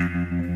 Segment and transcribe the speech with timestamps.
[0.00, 0.53] Mm-hmm.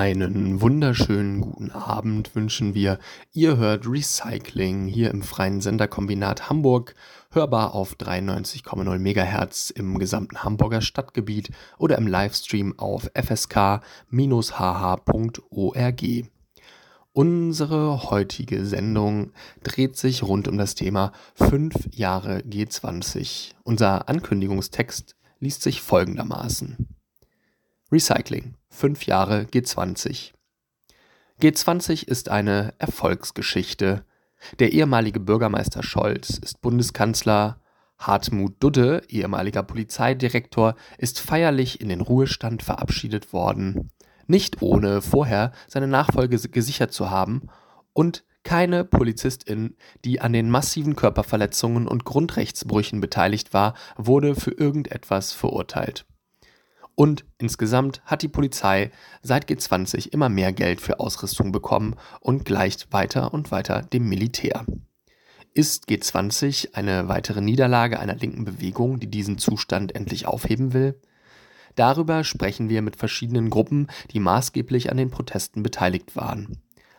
[0.00, 2.98] Einen wunderschönen guten Abend wünschen wir.
[3.34, 6.94] Ihr hört Recycling hier im freien Senderkombinat Hamburg,
[7.32, 13.82] hörbar auf 93,0 MHz im gesamten Hamburger Stadtgebiet oder im Livestream auf fsk-hh.org.
[17.12, 23.50] Unsere heutige Sendung dreht sich rund um das Thema 5 Jahre G20.
[23.64, 26.99] Unser Ankündigungstext liest sich folgendermaßen.
[27.92, 28.54] Recycling.
[28.68, 30.32] Fünf Jahre G20.
[31.42, 34.04] G20 ist eine Erfolgsgeschichte.
[34.60, 37.60] Der ehemalige Bürgermeister Scholz ist Bundeskanzler.
[37.98, 43.90] Hartmut Dudde, ehemaliger Polizeidirektor, ist feierlich in den Ruhestand verabschiedet worden.
[44.28, 47.48] Nicht ohne vorher seine Nachfolge gesichert zu haben
[47.92, 55.32] und keine Polizistin, die an den massiven Körperverletzungen und Grundrechtsbrüchen beteiligt war, wurde für irgendetwas
[55.32, 56.06] verurteilt.
[57.00, 58.90] Und insgesamt hat die Polizei
[59.22, 64.66] seit G20 immer mehr Geld für Ausrüstung bekommen und gleicht weiter und weiter dem Militär.
[65.54, 71.00] Ist G20 eine weitere Niederlage einer linken Bewegung, die diesen Zustand endlich aufheben will?
[71.74, 76.58] Darüber sprechen wir mit verschiedenen Gruppen, die maßgeblich an den Protesten beteiligt waren.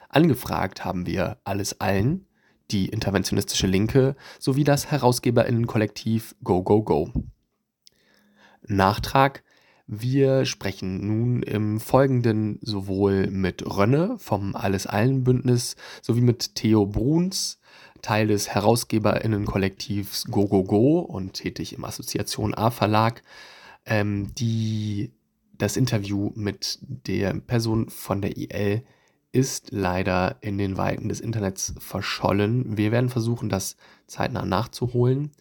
[0.10, 2.26] Angefragt haben wir Alles Allen,
[2.72, 7.14] die interventionistische Linke sowie das Herausgeberinnenkollektiv Go Go Go.
[8.64, 9.44] Nachtrag
[9.88, 17.60] wir sprechen nun im Folgenden sowohl mit Rönne vom Alles-Allen-Bündnis sowie mit Theo Bruns,
[18.02, 23.22] Teil des HerausgeberInnen-Kollektivs Go Go Go und tätig im Assoziation A Verlag,
[23.86, 25.12] ähm, die
[25.58, 28.84] das Interview mit der Person von der IL
[29.31, 32.78] ist leider in den Weiten des Internets verschollen.
[32.78, 33.78] Wir werden versuchen, das
[34.08, 35.31] zeitnah nachzuholen.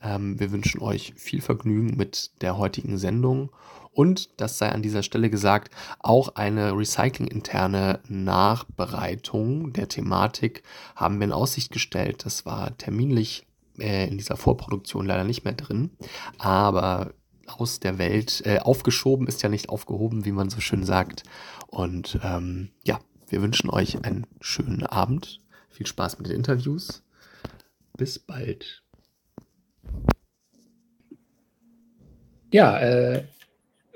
[0.00, 3.50] Ähm, wir wünschen euch viel Vergnügen mit der heutigen Sendung
[3.92, 10.62] und, das sei an dieser Stelle gesagt, auch eine recyclinginterne Nachbereitung der Thematik
[10.94, 12.24] haben wir in Aussicht gestellt.
[12.24, 13.46] Das war terminlich
[13.78, 15.90] äh, in dieser Vorproduktion leider nicht mehr drin,
[16.38, 17.14] aber
[17.46, 21.24] aus der Welt äh, aufgeschoben ist ja nicht aufgehoben, wie man so schön sagt.
[21.66, 25.40] Und ähm, ja, wir wünschen euch einen schönen Abend.
[25.68, 27.02] Viel Spaß mit den Interviews.
[27.96, 28.82] Bis bald.
[32.52, 33.24] Ja, äh,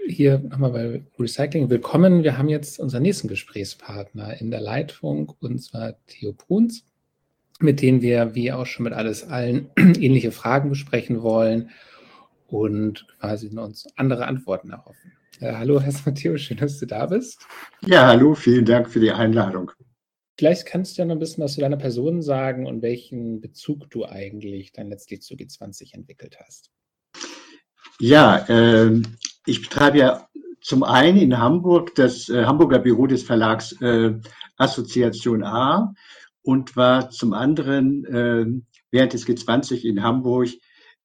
[0.06, 2.22] hier nochmal bei Recycling willkommen.
[2.22, 6.84] Wir haben jetzt unseren nächsten Gesprächspartner in der Leitung, und zwar Theo Bruns,
[7.60, 11.70] mit dem wir, wie auch schon mit alles allen, ähnliche Fragen besprechen wollen
[12.48, 15.12] und quasi uns andere Antworten erhoffen.
[15.40, 17.38] Äh, hallo, Herr Matteo, schön, dass du da bist.
[17.86, 19.70] Ja, hallo, vielen Dank für die Einladung.
[20.36, 23.88] Vielleicht kannst du ja noch ein bisschen was zu deiner Person sagen und welchen Bezug
[23.90, 26.70] du eigentlich dann letztlich zu G20 entwickelt hast.
[28.00, 29.00] Ja, äh,
[29.46, 30.28] ich betreibe ja
[30.60, 34.14] zum einen in Hamburg das äh, Hamburger Büro des Verlags äh,
[34.56, 35.94] Assoziation A
[36.42, 38.46] und war zum anderen äh,
[38.90, 40.48] während des G20 in Hamburg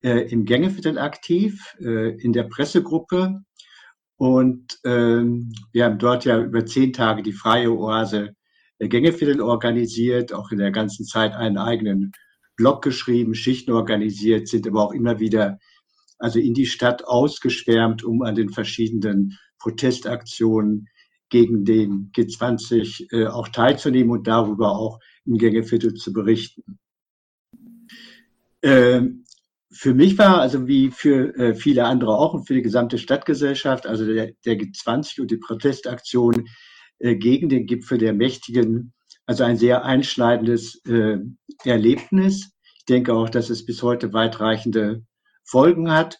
[0.02, 3.42] äh, im Gängeviertel aktiv, äh, in der Pressegruppe.
[4.16, 8.36] Und ähm, wir haben dort ja über zehn Tage die freie Oase
[8.80, 12.14] Gängeviertel organisiert, auch in der ganzen Zeit einen eigenen
[12.56, 15.60] Blog geschrieben, Schichten organisiert, sind aber auch immer wieder
[16.19, 20.88] also in die Stadt ausgeschwärmt, um an den verschiedenen Protestaktionen
[21.30, 26.80] gegen den G20 äh, auch teilzunehmen und darüber auch im Gängeviertel zu berichten.
[28.62, 29.24] Ähm,
[29.72, 33.86] für mich war, also wie für äh, viele andere auch und für die gesamte Stadtgesellschaft,
[33.86, 36.47] also der, der G20 und die Protestaktion
[36.97, 38.94] äh, gegen den Gipfel der Mächtigen,
[39.25, 41.19] also ein sehr einschneidendes äh,
[41.63, 42.51] Erlebnis.
[42.77, 45.04] Ich denke auch, dass es bis heute weitreichende
[45.50, 46.19] Folgen hat.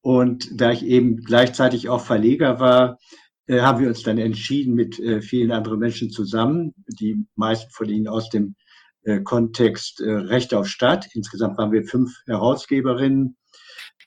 [0.00, 2.98] Und da ich eben gleichzeitig auch Verleger war,
[3.46, 7.88] äh, haben wir uns dann entschieden mit äh, vielen anderen Menschen zusammen, die meisten von
[7.88, 8.56] ihnen aus dem
[9.02, 11.08] äh, Kontext äh, Recht auf Stadt.
[11.14, 13.36] Insgesamt waren wir fünf Herausgeberinnen,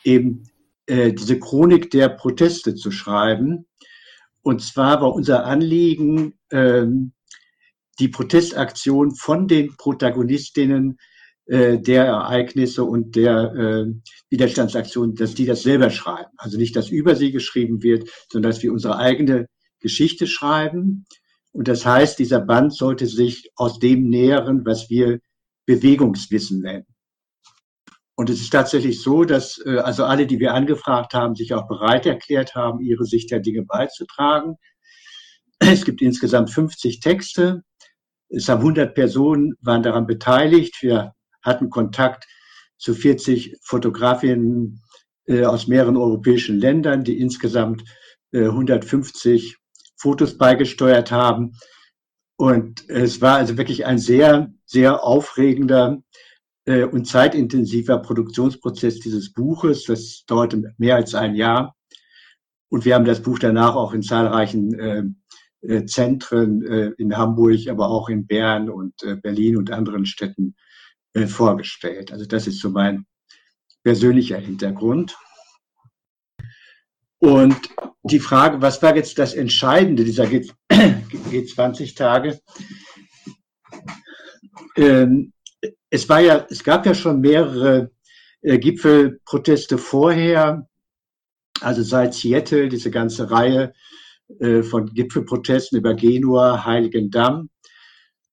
[0.04, 0.44] eben
[0.86, 3.66] äh, diese Chronik der Proteste zu schreiben.
[4.44, 7.14] Und zwar war unser Anliegen, ähm,
[8.00, 10.98] die Protestaktion von den Protagonistinnen
[11.52, 13.86] äh, der Ereignisse und der äh,
[14.30, 16.32] Widerstandsaktionen, dass die das selber schreiben.
[16.38, 19.48] Also nicht, dass über sie geschrieben wird, sondern dass wir unsere eigene
[19.82, 21.06] Geschichte schreiben.
[21.52, 25.20] Und das heißt, dieser Band sollte sich aus dem nähren, was wir
[25.66, 26.86] Bewegungswissen nennen.
[28.16, 31.68] Und es ist tatsächlich so, dass äh, also alle, die wir angefragt haben, sich auch
[31.68, 34.56] bereit erklärt haben, ihre Sicht der Dinge beizutragen.
[35.60, 37.64] Es gibt insgesamt 50 Texte.
[38.30, 40.78] Es haben 100 Personen waren daran beteiligt.
[40.80, 42.28] Wir hatten Kontakt
[42.78, 44.82] zu 40 Fotografinnen
[45.26, 47.84] äh, aus mehreren europäischen Ländern, die insgesamt
[48.32, 49.58] äh, 150
[49.96, 51.54] Fotos beigesteuert haben.
[52.38, 56.02] Und es war also wirklich ein sehr, sehr aufregender
[56.66, 59.84] äh, und zeitintensiver Produktionsprozess dieses Buches.
[59.86, 61.76] Das dauerte mehr als ein Jahr.
[62.70, 65.04] Und wir haben das Buch danach auch in zahlreichen äh,
[65.62, 70.56] äh, Zentren äh, in Hamburg, aber auch in Bern und äh, Berlin und anderen Städten
[71.14, 72.12] äh, vorgestellt.
[72.12, 73.06] Also das ist so mein
[73.84, 75.18] persönlicher Hintergrund.
[77.20, 77.58] Und
[78.04, 82.40] die Frage, was war jetzt das Entscheidende dieser G20-Tage?
[84.78, 85.34] Ähm,
[85.90, 87.92] es war ja, es gab ja schon mehrere
[88.42, 90.66] äh, Gipfelproteste vorher,
[91.60, 93.74] also seit Seattle, diese ganze Reihe
[94.40, 97.50] äh, von Gipfelprotesten über Genua, Heiligendamm.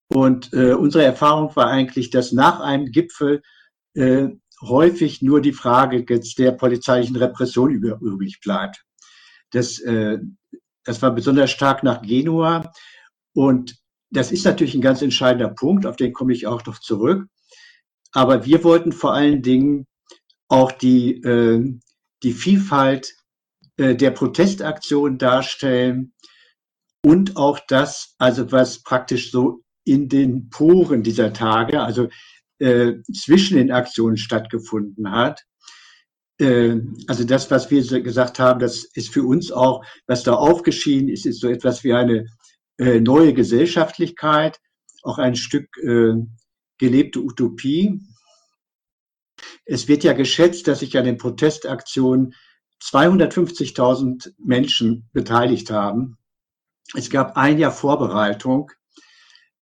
[0.09, 3.43] Und äh, unsere Erfahrung war eigentlich, dass nach einem Gipfel
[3.95, 4.29] äh,
[4.63, 8.85] häufig nur die Frage jetzt der polizeilichen Repression übrig bleibt.
[9.51, 10.19] Das, äh,
[10.85, 12.73] das war besonders stark nach Genua.
[13.35, 13.77] Und
[14.11, 17.27] das ist natürlich ein ganz entscheidender Punkt, auf den komme ich auch noch zurück.
[18.13, 19.87] Aber wir wollten vor allen Dingen
[20.49, 21.79] auch die, äh,
[22.23, 23.15] die Vielfalt
[23.77, 26.15] äh, der Protestaktion darstellen
[27.05, 32.09] und auch das, also was praktisch so in den Poren dieser Tage, also
[32.59, 35.45] äh, zwischen den Aktionen stattgefunden hat.
[36.39, 36.77] Äh,
[37.07, 41.27] also das, was wir gesagt haben, das ist für uns auch, was da aufgeschieden ist,
[41.27, 42.27] ist so etwas wie eine
[42.79, 44.59] äh, neue Gesellschaftlichkeit,
[45.03, 46.15] auch ein Stück äh,
[46.79, 48.01] gelebte Utopie.
[49.65, 52.35] Es wird ja geschätzt, dass sich an den Protestaktionen
[52.83, 56.17] 250.000 Menschen beteiligt haben.
[56.95, 58.71] Es gab ein Jahr Vorbereitung.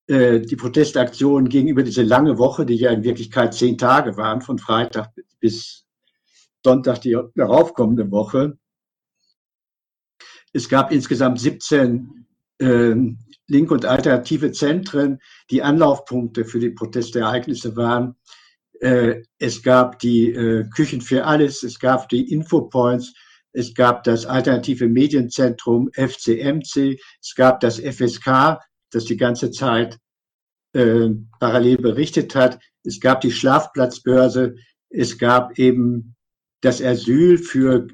[0.08, 4.58] Äh, die Protestaktionen gegenüber diese lange Woche, die ja in Wirklichkeit zehn Tage waren, von
[4.58, 5.84] Freitag bis
[6.64, 8.58] Sonntag die daraufkommende Woche.
[10.52, 12.26] Es gab insgesamt 17
[12.58, 12.94] äh,
[13.48, 15.18] linke und alternative Zentren,
[15.50, 18.16] die Anlaufpunkte für die Protestereignisse waren.
[18.80, 23.12] Äh, es gab die äh, Küchen für alles, es gab die Infopoints,
[23.52, 28.60] es gab das alternative Medienzentrum FCMC, es gab das FSK,
[28.90, 29.98] das die ganze Zeit
[30.72, 31.08] äh,
[31.40, 34.56] parallel berichtet hat, es gab die Schlafplatzbörse,
[34.90, 36.16] es gab eben
[36.60, 37.88] das Asyl für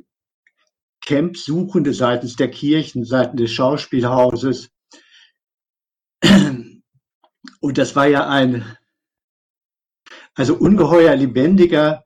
[1.04, 4.70] Campsuchende seitens der Kirchen, seitens des Schauspielhauses.
[7.60, 8.76] Und das war ja ein
[10.34, 12.04] also ungeheuer lebendiger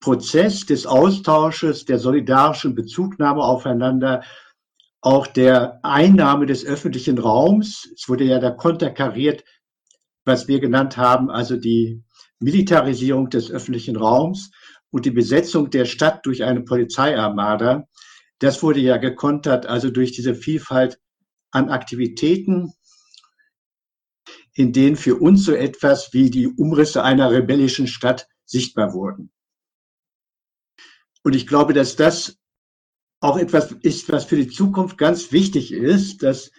[0.00, 4.22] Prozess des Austausches, der solidarischen Bezugnahme aufeinander,
[5.06, 7.88] auch der Einnahme des öffentlichen Raums.
[7.94, 9.44] Es wurde ja da konterkariert,
[10.24, 12.02] was wir genannt haben, also die
[12.40, 14.50] Militarisierung des öffentlichen Raums
[14.90, 17.86] und die Besetzung der Stadt durch eine Polizeiarmada.
[18.40, 20.98] Das wurde ja gekontert, also durch diese Vielfalt
[21.52, 22.72] an Aktivitäten,
[24.54, 29.30] in denen für uns so etwas wie die Umrisse einer rebellischen Stadt sichtbar wurden.
[31.22, 32.35] Und ich glaube, dass das
[33.26, 36.50] auch etwas ist, was für die Zukunft ganz wichtig ist, dass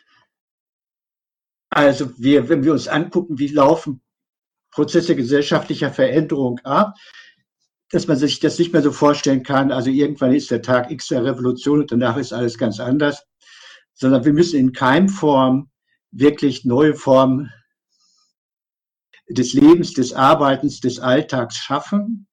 [1.69, 4.01] also wir, wenn wir uns angucken, wie laufen
[4.71, 6.95] Prozesse gesellschaftlicher Veränderung ab,
[7.89, 11.07] dass man sich das nicht mehr so vorstellen kann, also irgendwann ist der Tag X
[11.07, 13.25] der Revolution und danach ist alles ganz anders,
[13.93, 15.69] sondern wir müssen in Keimform
[16.11, 17.51] wirklich neue Formen
[19.29, 22.26] des Lebens, des Arbeitens, des Alltags schaffen.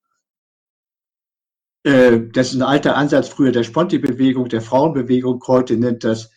[1.84, 5.42] Äh, das ist ein alter Ansatz früher der Sponti-Bewegung, der Frauenbewegung.
[5.46, 6.30] Heute nennt das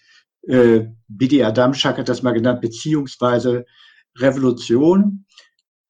[0.47, 3.65] äh, Bidi Adamschak hat das mal genannt, beziehungsweise
[4.17, 5.25] Revolution.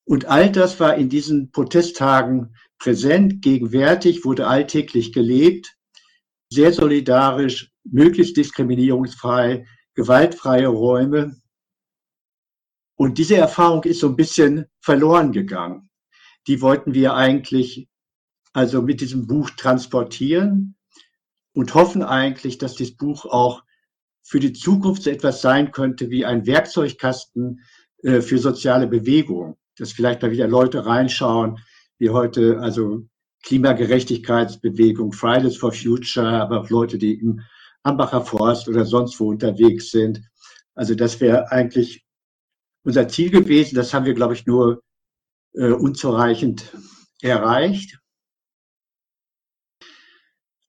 [0.05, 5.75] Und all das war in diesen Protesttagen präsent, gegenwärtig, wurde alltäglich gelebt,
[6.49, 11.35] sehr solidarisch, möglichst diskriminierungsfrei, gewaltfreie Räume.
[12.95, 15.89] Und diese Erfahrung ist so ein bisschen verloren gegangen.
[16.47, 17.87] Die wollten wir eigentlich
[18.57, 20.75] also mit diesem Buch transportieren
[21.53, 23.61] und hoffen eigentlich, dass dieses Buch auch
[24.23, 27.61] für die Zukunft so etwas sein könnte wie ein Werkzeugkasten
[28.01, 31.59] äh, für soziale Bewegung, dass vielleicht da wieder Leute reinschauen,
[31.99, 33.07] wie heute also
[33.43, 37.41] Klimagerechtigkeitsbewegung, Fridays for Future, aber auch Leute, die im
[37.83, 40.23] Ambacher Forst oder sonst wo unterwegs sind.
[40.73, 42.03] Also das wäre eigentlich
[42.83, 43.75] unser Ziel gewesen.
[43.75, 44.81] Das haben wir, glaube ich, nur
[45.53, 46.75] äh, unzureichend
[47.21, 47.99] erreicht.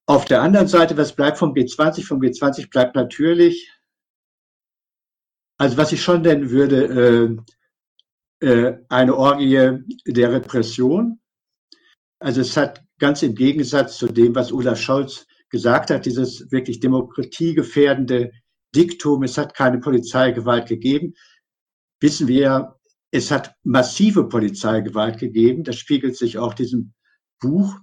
[0.09, 2.03] Auf der anderen Seite, was bleibt vom G20?
[2.03, 3.71] Vom G20 bleibt natürlich,
[5.59, 7.45] also was ich schon nennen würde,
[8.41, 11.19] äh, äh, eine Orgie der Repression.
[12.19, 16.79] Also es hat ganz im Gegensatz zu dem, was Olaf Scholz gesagt hat, dieses wirklich
[16.79, 18.31] demokratiegefährdende
[18.75, 21.13] Diktum, es hat keine Polizeigewalt gegeben,
[22.01, 22.79] wissen wir,
[23.11, 25.63] es hat massive Polizeigewalt gegeben.
[25.63, 26.93] Das spiegelt sich auch diesem
[27.39, 27.79] Buch.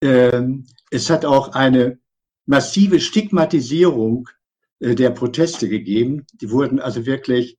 [0.00, 1.98] Ähm, es hat auch eine
[2.46, 4.28] massive Stigmatisierung
[4.80, 6.26] äh, der Proteste gegeben.
[6.40, 7.58] Die wurden also wirklich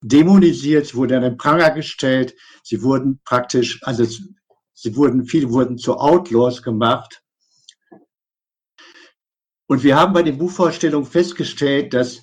[0.00, 4.04] dämonisiert, sie wurden an den Pranger gestellt, sie wurden praktisch, also
[4.74, 7.22] sie wurden, viele wurden zu Outlaws gemacht.
[9.66, 12.22] Und wir haben bei den Buchvorstellungen festgestellt, dass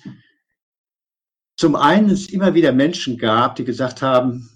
[1.56, 4.55] zum einen es immer wieder Menschen gab, die gesagt haben,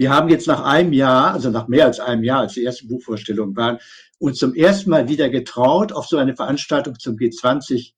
[0.00, 2.88] wir haben jetzt nach einem Jahr, also nach mehr als einem Jahr, als die ersten
[2.88, 3.76] Buchvorstellungen waren,
[4.18, 7.92] uns zum ersten Mal wieder getraut, auf so eine Veranstaltung zum G20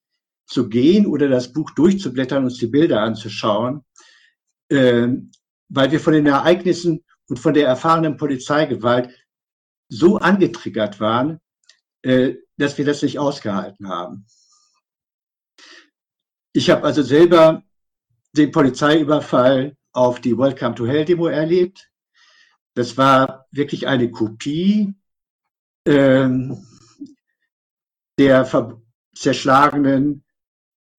[0.45, 3.85] zu gehen oder das Buch durchzublättern, uns die Bilder anzuschauen,
[4.69, 5.11] äh,
[5.69, 9.11] weil wir von den Ereignissen und von der erfahrenen Polizeigewalt
[9.89, 11.39] so angetriggert waren,
[12.03, 14.27] äh, dass wir das nicht ausgehalten haben.
[16.53, 17.63] Ich habe also selber
[18.33, 21.92] den Polizeiüberfall auf die Welcome to Hell Demo erlebt.
[22.75, 24.95] Das war wirklich eine Kopie
[25.87, 26.67] ähm,
[28.19, 28.49] der
[29.15, 30.25] zerschlagenen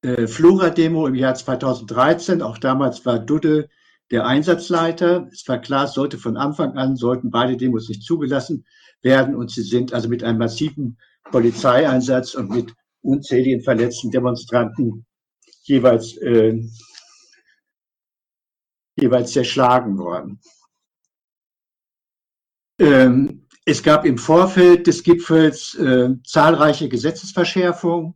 [0.02, 2.42] äh, Flora-Demo im Jahr 2013.
[2.42, 3.70] Auch damals war Dudde
[4.12, 5.28] der Einsatzleiter.
[5.32, 8.66] Es war klar, es sollte von Anfang an, sollten beide Demos nicht zugelassen
[9.02, 9.36] werden.
[9.36, 10.98] Und sie sind also mit einem massiven
[11.32, 15.06] Polizeieinsatz und mit unzähligen verletzten Demonstranten
[15.64, 16.62] jeweils, äh,
[18.96, 20.40] jeweils zerschlagen worden.
[22.84, 28.16] Ähm, es gab im Vorfeld des Gipfels äh, zahlreiche Gesetzesverschärfungen,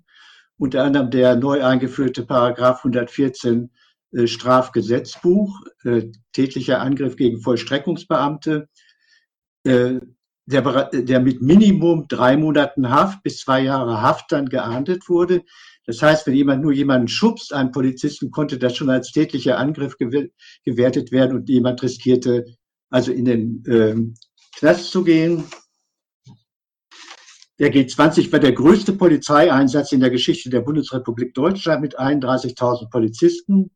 [0.58, 3.72] unter anderem der neu eingeführte Paragraph 114
[4.12, 8.68] äh, Strafgesetzbuch, äh, tätlicher Angriff gegen Vollstreckungsbeamte,
[9.64, 10.02] äh,
[10.48, 15.44] der, der mit Minimum drei Monaten Haft bis zwei Jahre Haft dann geahndet wurde.
[15.86, 19.96] Das heißt, wenn jemand nur jemanden schubst, einen Polizisten, konnte das schon als tätlicher Angriff
[19.98, 22.44] gewertet werden und jemand riskierte
[22.90, 24.14] also in den ähm,
[24.58, 25.46] Knast zu gehen.
[27.60, 33.72] Der G20 war der größte Polizeieinsatz in der Geschichte der Bundesrepublik Deutschland mit 31.000 Polizisten.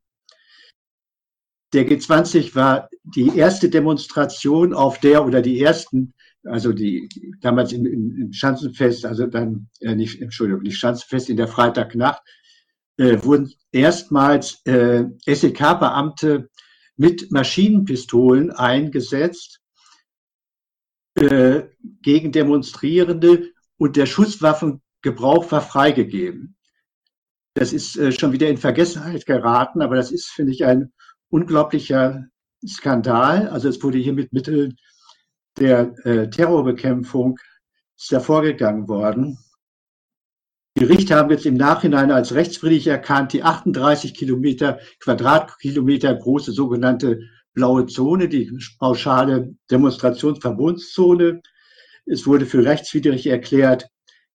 [1.72, 7.08] Der G20 war die erste Demonstration, auf der oder die ersten also die
[7.40, 12.22] damals im, im, Schanzenfest, also dann äh, nicht, Entschuldigung, nicht Schanzenfest in der Freitagnacht,
[12.96, 16.50] äh, wurden erstmals äh, SEK-Beamte
[16.96, 19.61] mit Maschinenpistolen eingesetzt
[21.14, 26.56] gegen Demonstrierende und der Schusswaffengebrauch war freigegeben.
[27.54, 30.92] Das ist äh, schon wieder in Vergessenheit geraten, aber das ist, finde ich, ein
[31.28, 32.26] unglaublicher
[32.66, 33.48] Skandal.
[33.48, 34.76] Also es wurde hier mit Mitteln
[35.58, 37.38] der äh, Terrorbekämpfung
[37.96, 39.38] ist da vorgegangen worden.
[40.78, 47.20] Die Richter haben jetzt im Nachhinein als rechtswidrig erkannt, die 38 Kilometer, Quadratkilometer große sogenannte
[47.54, 51.42] blaue Zone, die pauschale Demonstrationsverbundszone.
[52.06, 53.88] Es wurde für rechtswidrig erklärt,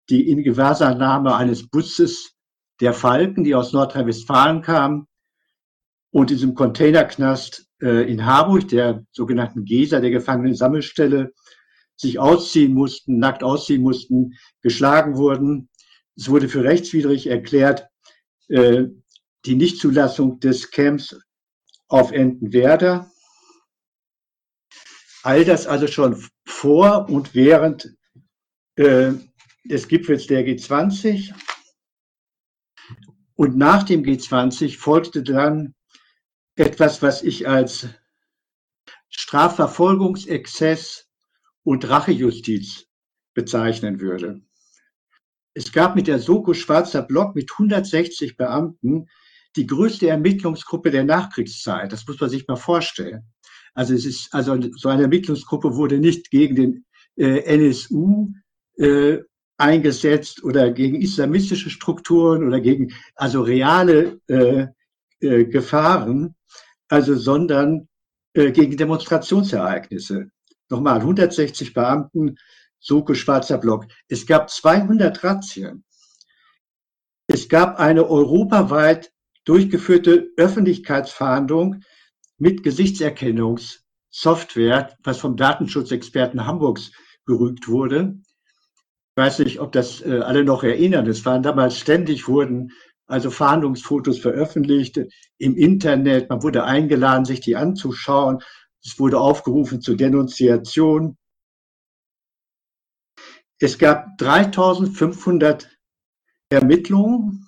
[0.10, 2.34] die Ingewahrsannahme eines Busses
[2.80, 5.08] der Falken, die aus Nordrhein-Westfalen kam
[6.12, 11.34] und diesem Containerknast äh, in Harburg, der sogenannten Gesa, der Gefangenen-Sammelstelle,
[11.96, 15.70] sich ausziehen mussten, nackt ausziehen mussten, geschlagen wurden.
[16.16, 17.88] Es wurde für rechtswidrig erklärt,
[18.50, 18.86] äh,
[19.46, 21.18] die Nichtzulassung des Camps
[21.88, 23.10] auf Entenwerder.
[25.24, 27.96] All das also schon vor und während
[28.76, 29.14] äh,
[29.64, 31.34] des Gipfels der G20.
[33.36, 35.74] Und nach dem G20 folgte dann
[36.56, 37.88] etwas, was ich als
[39.10, 41.10] Strafverfolgungsexzess
[41.64, 42.86] und Rachejustiz
[43.34, 44.42] bezeichnen würde.
[45.54, 49.10] Es gab mit der Soko Schwarzer Block mit 160 Beamten
[49.56, 51.92] die größte Ermittlungsgruppe der Nachkriegszeit.
[51.92, 53.24] Das muss man sich mal vorstellen.
[53.74, 56.86] Also es ist, also so eine Ermittlungsgruppe wurde nicht gegen den
[57.18, 58.32] äh, NSU
[58.78, 59.20] äh,
[59.58, 64.68] eingesetzt oder gegen islamistische Strukturen oder gegen also reale äh,
[65.20, 66.36] äh, Gefahren,
[66.90, 67.88] also sondern
[68.34, 70.30] äh, gegen Demonstrationsereignisse.
[70.70, 72.38] Nochmal, 160 Beamten,
[72.80, 73.86] Soko Schwarzer Block.
[74.08, 75.84] Es gab 200 Razzien.
[77.28, 79.12] Es gab eine europaweit
[79.46, 81.82] durchgeführte Öffentlichkeitsfahndung
[82.38, 86.92] mit Gesichtserkennungs Software, was vom Datenschutzexperten Hamburgs
[87.26, 88.20] berügt wurde.
[89.12, 91.08] Ich weiß nicht, ob das äh, alle noch erinnern.
[91.08, 92.72] Es waren damals ständig wurden
[93.08, 95.00] also Fahndungsfotos veröffentlicht
[95.38, 96.30] im Internet.
[96.30, 98.42] Man wurde eingeladen, sich die anzuschauen.
[98.84, 101.18] Es wurde aufgerufen zur Denunziation.
[103.60, 105.70] Es gab 3500
[106.50, 107.45] Ermittlungen.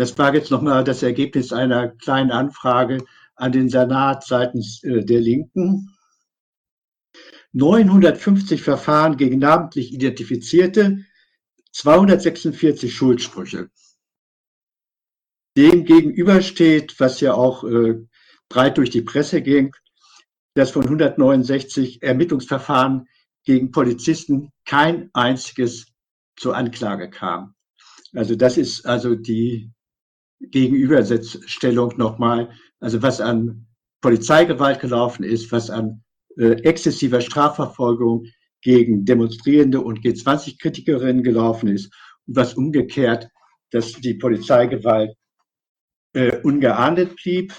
[0.00, 3.04] Das war jetzt nochmal das Ergebnis einer kleinen Anfrage
[3.34, 5.94] an den Senat seitens äh, der Linken.
[7.52, 11.04] 950 Verfahren gegen namentlich Identifizierte,
[11.72, 13.68] 246 Schuldsprüche.
[15.58, 17.96] Dem gegenüber steht, was ja auch äh,
[18.48, 19.76] breit durch die Presse ging,
[20.54, 23.06] dass von 169 Ermittlungsverfahren
[23.44, 25.88] gegen Polizisten kein einziges
[26.36, 27.54] zur Anklage kam.
[28.14, 29.70] Also das ist also die
[30.40, 33.66] Gegenübersetzstellung nochmal, also was an
[34.00, 36.02] Polizeigewalt gelaufen ist, was an
[36.36, 38.24] äh, exzessiver Strafverfolgung
[38.62, 41.92] gegen Demonstrierende und G20-Kritikerinnen gelaufen ist
[42.26, 43.28] und was umgekehrt,
[43.70, 45.14] dass die Polizeigewalt
[46.14, 47.54] äh, ungeahndet blieb.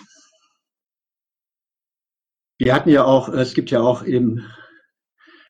[2.57, 4.45] Wir hatten ja auch, es gibt ja auch eben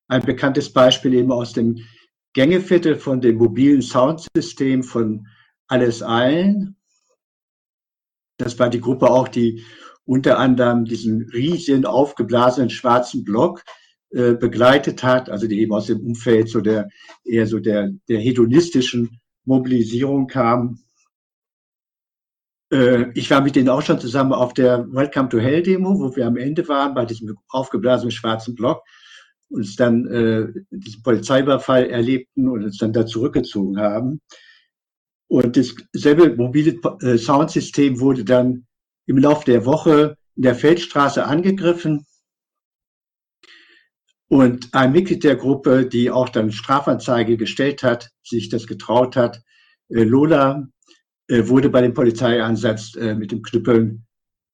[0.08, 1.80] ein bekanntes Beispiel eben aus dem
[2.34, 5.28] Gängeviertel von dem mobilen Soundsystem von
[5.68, 6.78] Alles Allen.
[8.43, 9.63] Das war die Gruppe auch, die
[10.05, 13.63] unter anderem diesen riesigen aufgeblasenen schwarzen Block
[14.10, 16.89] äh, begleitet hat, also die eben aus dem Umfeld so der
[17.24, 20.79] eher so der, der hedonistischen Mobilisierung kam.
[22.71, 26.15] Äh, ich war mit denen auch schon zusammen auf der Welcome to Hell Demo, wo
[26.15, 28.83] wir am Ende waren, bei diesem aufgeblasenen schwarzen Block,
[29.50, 34.19] uns dann äh, diesen Polizeiüberfall erlebten und uns dann da zurückgezogen haben.
[35.32, 38.68] Und dasselbe mobile äh, Soundsystem wurde dann
[39.06, 42.06] im Laufe der Woche in der Feldstraße angegriffen.
[44.28, 49.41] Und ein Mitglied der Gruppe, die auch dann Strafanzeige gestellt hat, sich das getraut hat,
[49.88, 50.67] äh, Lola,
[51.30, 54.06] äh, wurde bei dem Polizeieinsatz mit dem Knüppeln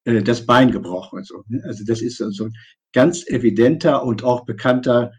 [0.04, 1.18] das Bein gebrochen.
[1.18, 2.52] Also, also das ist so ein
[2.92, 5.10] ganz evidenter und auch bekannter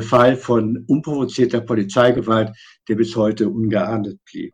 [0.00, 2.50] Fall von unprovozierter Polizeigewalt,
[2.88, 4.52] der bis heute ungeahndet blieb.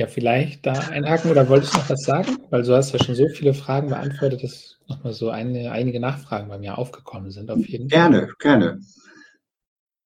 [0.00, 2.38] Ja, vielleicht da einhaken oder wolltest du noch was sagen?
[2.48, 6.48] Weil du hast ja schon so viele Fragen beantwortet, dass nochmal so eine, einige Nachfragen
[6.48, 7.50] bei mir aufgekommen sind.
[7.50, 8.10] Auf jeden Fall.
[8.10, 8.80] Gerne, gerne.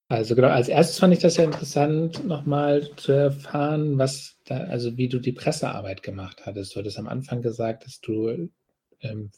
[0.09, 4.97] Also genau, als erstes fand ich das ja interessant, nochmal zu erfahren, was da, also
[4.97, 6.75] wie du die Pressearbeit gemacht hattest.
[6.75, 8.51] Du hattest am Anfang gesagt, dass du
[9.01, 9.31] ähm,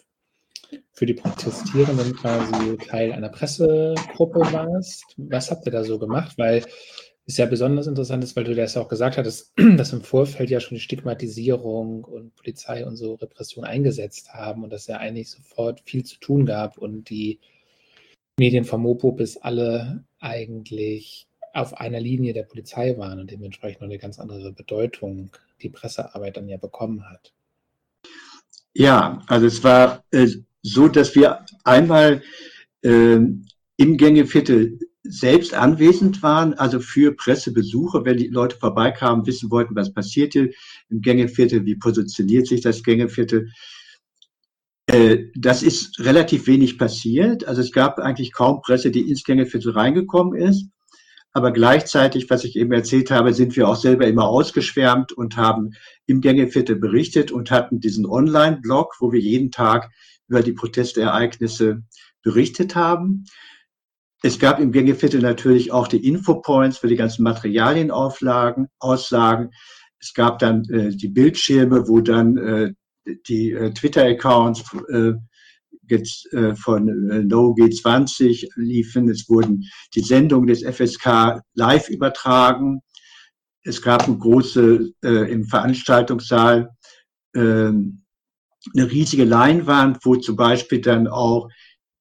[0.92, 5.05] für die Protestierenden quasi Teil einer Pressegruppe warst.
[5.19, 6.38] Was habt ihr da so gemacht?
[6.38, 6.64] Weil
[7.27, 10.49] es ja besonders interessant ist, weil du das ja auch gesagt hattest, dass im Vorfeld
[10.51, 15.31] ja schon die Stigmatisierung und Polizei und so Repression eingesetzt haben und dass ja eigentlich
[15.31, 17.41] sofort viel zu tun gab und die
[18.39, 23.89] Medien vom Mopo bis alle eigentlich auf einer Linie der Polizei waren und dementsprechend noch
[23.89, 25.31] eine ganz andere Bedeutung
[25.62, 27.33] die Pressearbeit dann ja bekommen hat.
[28.75, 30.29] Ja, also es war äh,
[30.61, 32.23] so, dass wir einmal
[32.83, 33.17] äh,
[33.79, 34.79] im Gängeviertel
[35.11, 40.51] selbst anwesend waren, also für Pressebesuche, wenn die Leute vorbeikamen, wissen wollten, was passiert hier
[40.88, 43.51] im Gängeviertel, wie positioniert sich das Gängeviertel.
[44.87, 47.47] Äh, das ist relativ wenig passiert.
[47.47, 50.69] Also es gab eigentlich kaum Presse, die ins Gängeviertel reingekommen ist.
[51.33, 55.73] Aber gleichzeitig, was ich eben erzählt habe, sind wir auch selber immer ausgeschwärmt und haben
[56.07, 59.90] im Gängeviertel berichtet und hatten diesen Online-Blog, wo wir jeden Tag
[60.29, 61.83] über die Protestereignisse
[62.23, 63.27] berichtet haben.
[64.22, 69.50] Es gab im Gängeviertel natürlich auch die Infopoints für die ganzen Materialienauflagen, Aussagen.
[70.00, 72.72] Es gab dann äh, die Bildschirme, wo dann äh,
[73.29, 75.12] die äh, Twitter-Accounts äh,
[75.88, 79.09] jetzt äh, von äh, No G20 liefen.
[79.09, 82.81] Es wurden die Sendungen des FSK live übertragen.
[83.62, 86.70] Es gab eine große äh, im Veranstaltungssaal
[87.35, 91.48] äh, eine riesige Leinwand, wo zum Beispiel dann auch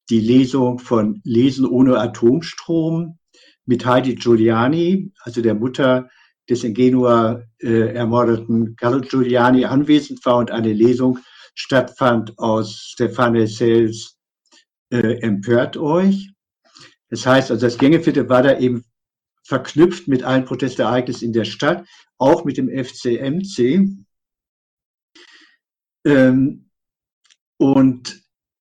[0.10, 3.18] die Lesung von Lesen ohne Atomstrom
[3.66, 6.10] mit Heidi Giuliani, also der Mutter
[6.50, 11.20] des in Genua äh, ermordeten Carlo Giuliani anwesend war und eine Lesung
[11.56, 14.18] stattfand aus Stefane Sels
[14.92, 16.32] äh, Empört euch.
[17.10, 18.84] Das heißt, also das Gängeviertel war da eben
[19.44, 21.88] verknüpft mit allen Protestereignissen in der Stadt,
[22.18, 23.88] auch mit dem FCMC.
[26.06, 26.70] Ähm,
[27.58, 28.25] und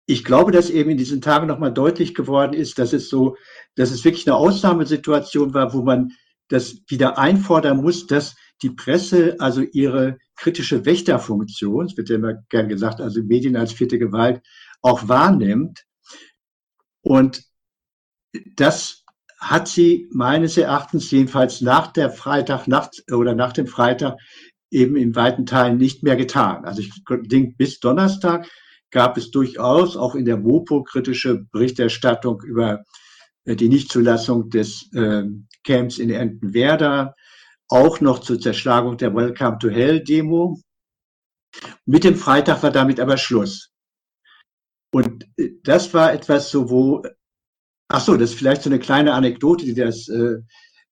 [0.05, 3.37] ich glaube, dass eben in diesen Tagen nochmal deutlich geworden ist, dass es so,
[3.75, 6.11] dass es wirklich eine Ausnahmesituation war, wo man
[6.49, 12.33] das wieder einfordern muss, dass die Presse also ihre kritische Wächterfunktion, es wird ja immer
[12.49, 14.41] gern gesagt, also Medien als vierte Gewalt,
[14.81, 15.85] auch wahrnimmt.
[17.01, 17.43] Und
[18.55, 19.03] das
[19.39, 24.17] hat sie meines Erachtens jedenfalls nach der Freitagnacht oder nach dem Freitag
[24.69, 26.65] eben in weiten Teilen nicht mehr getan.
[26.65, 28.47] Also ich denke, bis Donnerstag
[28.91, 32.83] gab es durchaus auch in der WOPO kritische Berichterstattung über
[33.45, 35.23] äh, die Nichtzulassung des äh,
[35.63, 37.15] Camps in Entenwerder,
[37.69, 40.59] auch noch zur Zerschlagung der Welcome to Hell Demo.
[41.85, 43.71] Mit dem Freitag war damit aber Schluss.
[44.93, 47.03] Und äh, das war etwas so, wo,
[47.87, 50.39] ach so, das ist vielleicht so eine kleine Anekdote, die das äh,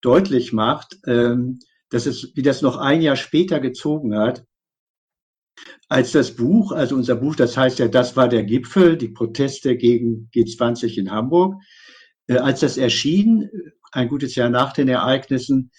[0.02, 1.60] deutlich macht, ähm,
[1.90, 4.46] dass es, wie das noch ein Jahr später gezogen hat,
[5.88, 9.76] als das Buch, also unser Buch, das heißt ja, das war der Gipfel, die Proteste
[9.76, 11.56] gegen G20 in Hamburg,
[12.28, 13.50] äh, als das erschien,
[13.92, 15.72] ein gutes Jahr nach den Ereignissen,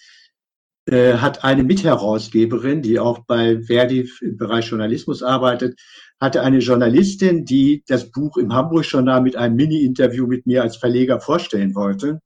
[0.85, 5.79] äh, hat eine Mitherausgeberin, die auch bei Verdi im Bereich Journalismus arbeitet,
[6.19, 11.21] hatte eine Journalistin, die das Buch im Hamburg-Journal mit einem Mini-Interview mit mir als Verleger
[11.21, 12.19] vorstellen wollte.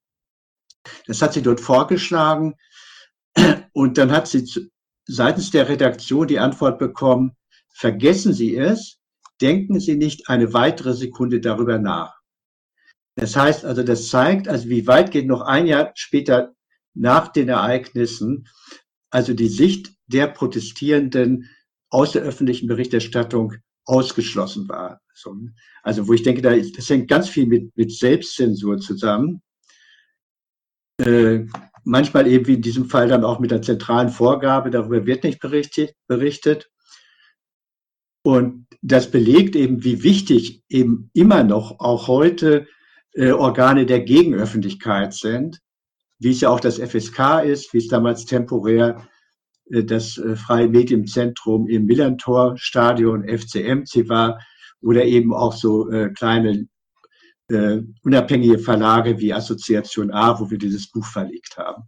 [1.05, 2.55] Das hat sie dort vorgeschlagen
[3.73, 4.45] und dann hat sie
[5.05, 7.35] seitens der Redaktion die Antwort bekommen,
[7.75, 8.99] vergessen Sie es,
[9.41, 12.15] denken Sie nicht eine weitere Sekunde darüber nach.
[13.15, 16.53] Das heißt also, das zeigt, also wie weit geht noch ein Jahr später
[16.93, 18.47] nach den Ereignissen,
[19.09, 21.49] also die Sicht der Protestierenden
[21.89, 23.53] aus der öffentlichen Berichterstattung
[23.85, 25.01] ausgeschlossen war.
[25.83, 29.41] Also wo ich denke, das hängt ganz viel mit, mit Selbstzensur zusammen.
[30.97, 31.45] Äh,
[31.83, 35.39] manchmal eben wie in diesem Fall dann auch mit der zentralen Vorgabe, darüber wird nicht
[35.39, 35.93] berichtet.
[36.07, 36.69] berichtet.
[38.25, 42.65] Und das belegt eben, wie wichtig eben immer noch auch heute
[43.13, 45.61] äh, Organe der Gegenöffentlichkeit sind,
[46.17, 49.07] wie es ja auch das FSK ist, wie es damals temporär
[49.69, 54.39] äh, das äh, Freie Medienzentrum im Millantor-Stadion FCMC war
[54.81, 56.67] oder eben auch so äh, kleine
[57.49, 61.83] äh, unabhängige Verlage wie Assoziation A, wo wir dieses Buch verlegt haben.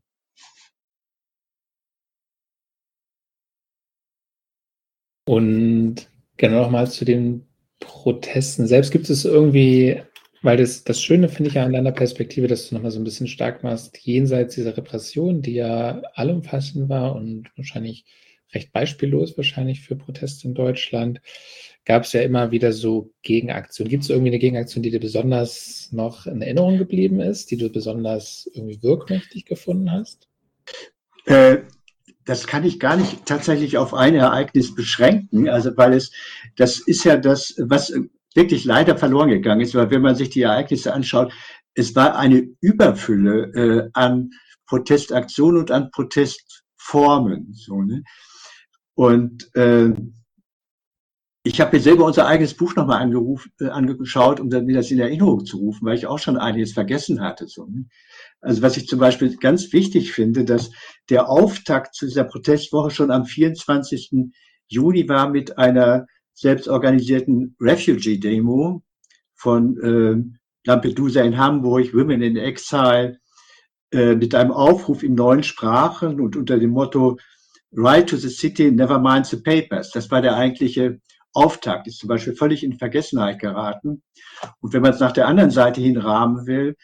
[5.28, 7.46] Und genau nochmal zu den
[7.80, 8.92] Protesten selbst.
[8.92, 10.02] Gibt es irgendwie,
[10.42, 13.04] weil das, das Schöne finde ich ja an deiner Perspektive, dass du nochmal so ein
[13.04, 18.06] bisschen stark machst, jenseits dieser Repression, die ja allumfassend war und wahrscheinlich
[18.54, 21.22] recht beispiellos wahrscheinlich für Proteste in Deutschland,
[21.86, 23.90] gab es ja immer wieder so Gegenaktionen.
[23.90, 27.70] Gibt es irgendwie eine Gegenaktion, die dir besonders noch in Erinnerung geblieben ist, die du
[27.70, 30.28] besonders irgendwie wirkmächtig gefunden hast?
[31.26, 31.60] Äh,
[32.28, 36.12] das kann ich gar nicht tatsächlich auf ein Ereignis beschränken, also weil es,
[36.58, 37.94] das ist ja das, was
[38.36, 41.34] wirklich leider verloren gegangen ist, weil wenn man sich die Ereignisse anschaut,
[41.74, 44.32] es war eine Überfülle äh, an
[44.66, 47.54] Protestaktionen und an Protestformen.
[47.54, 48.04] So, ne?
[48.94, 49.94] Und äh,
[51.44, 53.10] ich habe mir selber unser eigenes Buch nochmal
[53.62, 57.22] äh, angeschaut, um mir das in Erinnerung zu rufen, weil ich auch schon einiges vergessen
[57.22, 57.48] hatte.
[57.48, 57.86] So, ne?
[58.42, 60.72] Also was ich zum Beispiel ganz wichtig finde, dass
[61.10, 64.32] der Auftakt zu dieser Protestwoche schon am 24.
[64.68, 68.84] Juni war mit einer selbstorganisierten Refugee-Demo
[69.36, 73.20] von äh, Lampedusa in Hamburg, Women in Exile,
[73.92, 77.18] äh, mit einem Aufruf in neun Sprachen und unter dem Motto
[77.72, 79.92] Right to the City, never mind the papers.
[79.92, 81.00] Das war der eigentliche
[81.38, 84.02] Auftakt ist zum Beispiel völlig in Vergessenheit geraten.
[84.60, 86.76] Und wenn man es nach der anderen Seite hin rahmen will,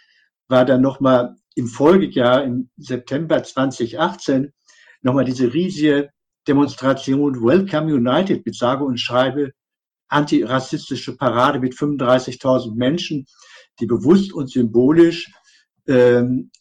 [0.47, 4.53] war dann nochmal im Folgejahr, im September 2018,
[5.01, 6.09] nochmal diese riesige
[6.47, 9.51] Demonstration Welcome United mit sage und schreibe
[10.09, 13.25] antirassistische Parade mit 35.000 Menschen,
[13.79, 15.31] die bewusst und symbolisch
[15.87, 16.51] ähm,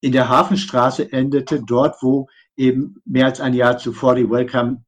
[0.00, 4.84] in der Hafenstraße endete, dort wo eben mehr als ein Jahr zuvor die Welcome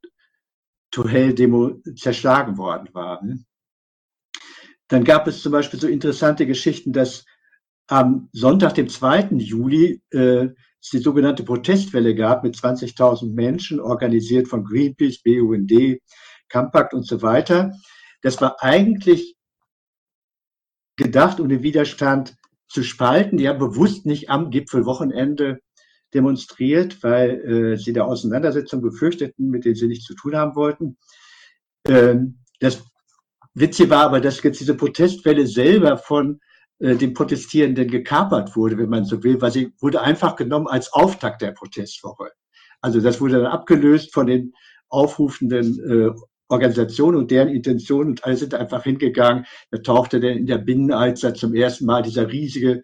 [0.90, 3.24] to Hell Demo zerschlagen worden war.
[3.24, 3.44] Ne?
[4.88, 7.24] Dann gab es zum Beispiel so interessante Geschichten, dass
[7.90, 9.30] am Sonntag, dem 2.
[9.38, 10.48] Juli, äh,
[10.80, 15.98] es die sogenannte Protestwelle gab mit 20.000 Menschen, organisiert von Greenpeace, BUND,
[16.50, 17.72] Compact und so weiter.
[18.22, 19.36] Das war eigentlich
[20.96, 22.36] gedacht, um den Widerstand
[22.68, 23.36] zu spalten.
[23.36, 25.60] Die haben bewusst nicht am Gipfelwochenende
[26.14, 30.96] demonstriert, weil äh, sie der Auseinandersetzung befürchteten, mit denen sie nichts zu tun haben wollten.
[31.88, 32.84] Ähm, das
[33.54, 36.40] Witzige war aber, dass jetzt diese Protestwelle selber von
[36.80, 40.92] äh, den Protestierenden gekapert wurde, wenn man so will, weil sie wurde einfach genommen als
[40.92, 42.30] Auftakt der Protestwoche.
[42.80, 44.54] Also das wurde dann abgelöst von den
[44.88, 46.10] aufrufenden äh,
[46.48, 49.46] Organisationen und deren Intentionen und alle sind einfach hingegangen.
[49.70, 52.82] Da tauchte dann in der Binnenalster zum ersten Mal dieser riesige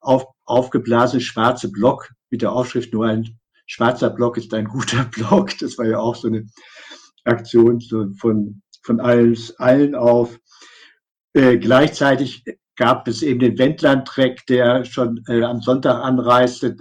[0.00, 5.58] auf, aufgeblasene schwarze Block mit der Aufschrift nur ein schwarzer Block ist ein guter Block.
[5.58, 6.46] Das war ja auch so eine
[7.24, 7.80] Aktion
[8.18, 10.38] von, von allen, allen auf.
[11.34, 12.44] Äh, gleichzeitig
[12.76, 16.76] gab es eben den Wendland-Track, der schon äh, am Sonntag anreiste,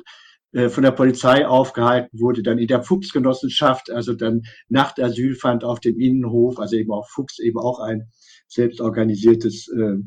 [0.55, 5.81] äh, von der Polizei aufgehalten wurde, dann in der Fuchsgenossenschaft, also dann Nachtasyl fand auf
[5.81, 8.09] dem Innenhof, also eben auch Fuchs, eben auch ein
[8.47, 9.97] selbstorganisiertes, äh,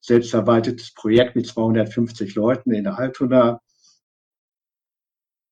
[0.00, 3.60] selbstverwaltetes Projekt mit 250 Leuten in der Altona.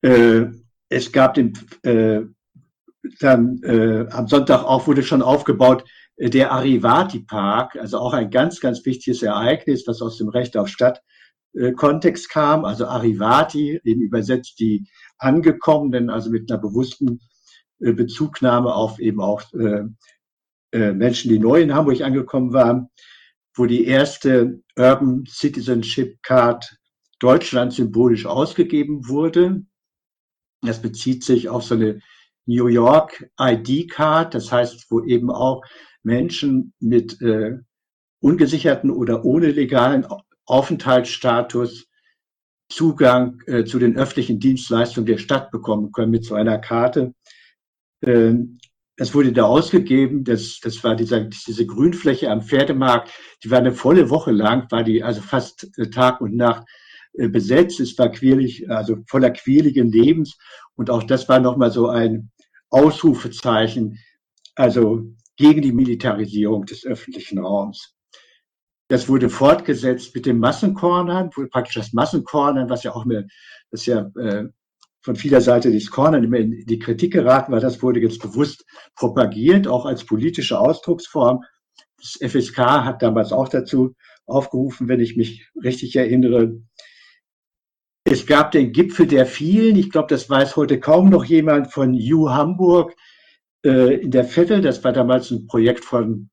[0.03, 0.47] Äh,
[0.89, 2.21] es gab den, äh,
[3.21, 5.85] dann äh, am Sonntag auch wurde schon aufgebaut
[6.19, 10.69] der Arrivati Park, also auch ein ganz, ganz wichtiges Ereignis, was aus dem Recht auf
[10.69, 11.03] Stadt
[11.55, 17.21] äh, Kontext kam, also Arrivati, eben übersetzt die Angekommenen, also mit einer bewussten
[17.81, 19.85] äh, Bezugnahme auf eben auch äh,
[20.71, 22.91] Menschen, die neu in Hamburg angekommen waren,
[23.55, 26.77] wo die erste Urban Citizenship Card
[27.21, 29.63] Deutschland symbolisch ausgegeben wurde.
[30.61, 32.01] Das bezieht sich auf so eine
[32.45, 35.63] New York ID Card, das heißt, wo eben auch
[36.03, 37.59] Menschen mit äh,
[38.21, 40.07] ungesicherten oder ohne legalen
[40.47, 41.87] Aufenthaltsstatus
[42.71, 47.15] Zugang äh, zu den öffentlichen Dienstleistungen der Stadt bekommen können mit so einer Karte.
[48.05, 48.59] Ähm,
[48.97, 53.11] es wurde da ausgegeben, das, das war dieser, diese Grünfläche am Pferdemarkt,
[53.43, 56.67] die war eine volle Woche lang, war die also fast äh, Tag und Nacht
[57.15, 57.81] äh, besetzt.
[57.81, 60.37] Es war quirlig, also voller quirligen Lebens.
[60.75, 62.31] Und auch das war nochmal so ein
[62.71, 63.99] Ausrufezeichen,
[64.57, 65.07] also
[65.39, 67.95] gegen die Militarisierung des öffentlichen Raums.
[68.89, 73.25] Das wurde fortgesetzt mit dem Massenkornern, praktisch das Massenkornern, was ja auch mehr,
[73.71, 74.49] das ja äh,
[75.01, 78.65] von vieler Seite des Kornern immer in die Kritik geraten war, das wurde jetzt bewusst
[78.97, 81.45] propagiert, auch als politische Ausdrucksform.
[81.99, 83.95] Das FSK hat damals auch dazu
[84.27, 86.61] aufgerufen, wenn ich mich richtig erinnere.
[88.05, 91.95] Es gab den Gipfel der vielen, ich glaube, das weiß heute kaum noch jemand von
[91.95, 92.95] U Hamburg
[93.63, 94.61] in der Vettel.
[94.61, 96.31] Das war damals ein Projekt von,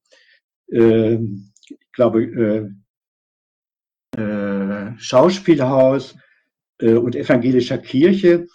[0.72, 6.16] äh, ich glaube, äh, äh, Schauspielhaus
[6.80, 8.48] äh, und evangelischer Kirche,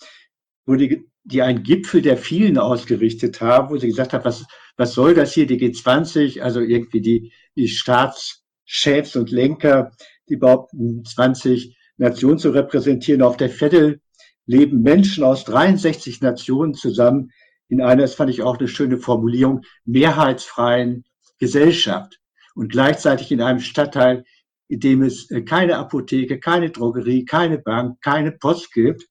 [0.67, 4.95] wo die, die einen Gipfel der vielen ausgerichtet haben, wo sie gesagt haben, was, was
[4.95, 9.93] soll das hier, die G20, also irgendwie die, die Staatschefs und Lenker,
[10.29, 13.23] die behaupten, 20 Nationen zu repräsentieren.
[13.23, 14.01] Auf der Vettel
[14.47, 17.31] leben Menschen aus 63 Nationen zusammen
[17.71, 21.05] in einer, das fand ich auch eine schöne Formulierung, mehrheitsfreien
[21.39, 22.19] Gesellschaft
[22.55, 24.25] und gleichzeitig in einem Stadtteil,
[24.69, 29.07] in dem es äh, keine Apotheke, keine Drogerie, keine Bank, keine Post gibt.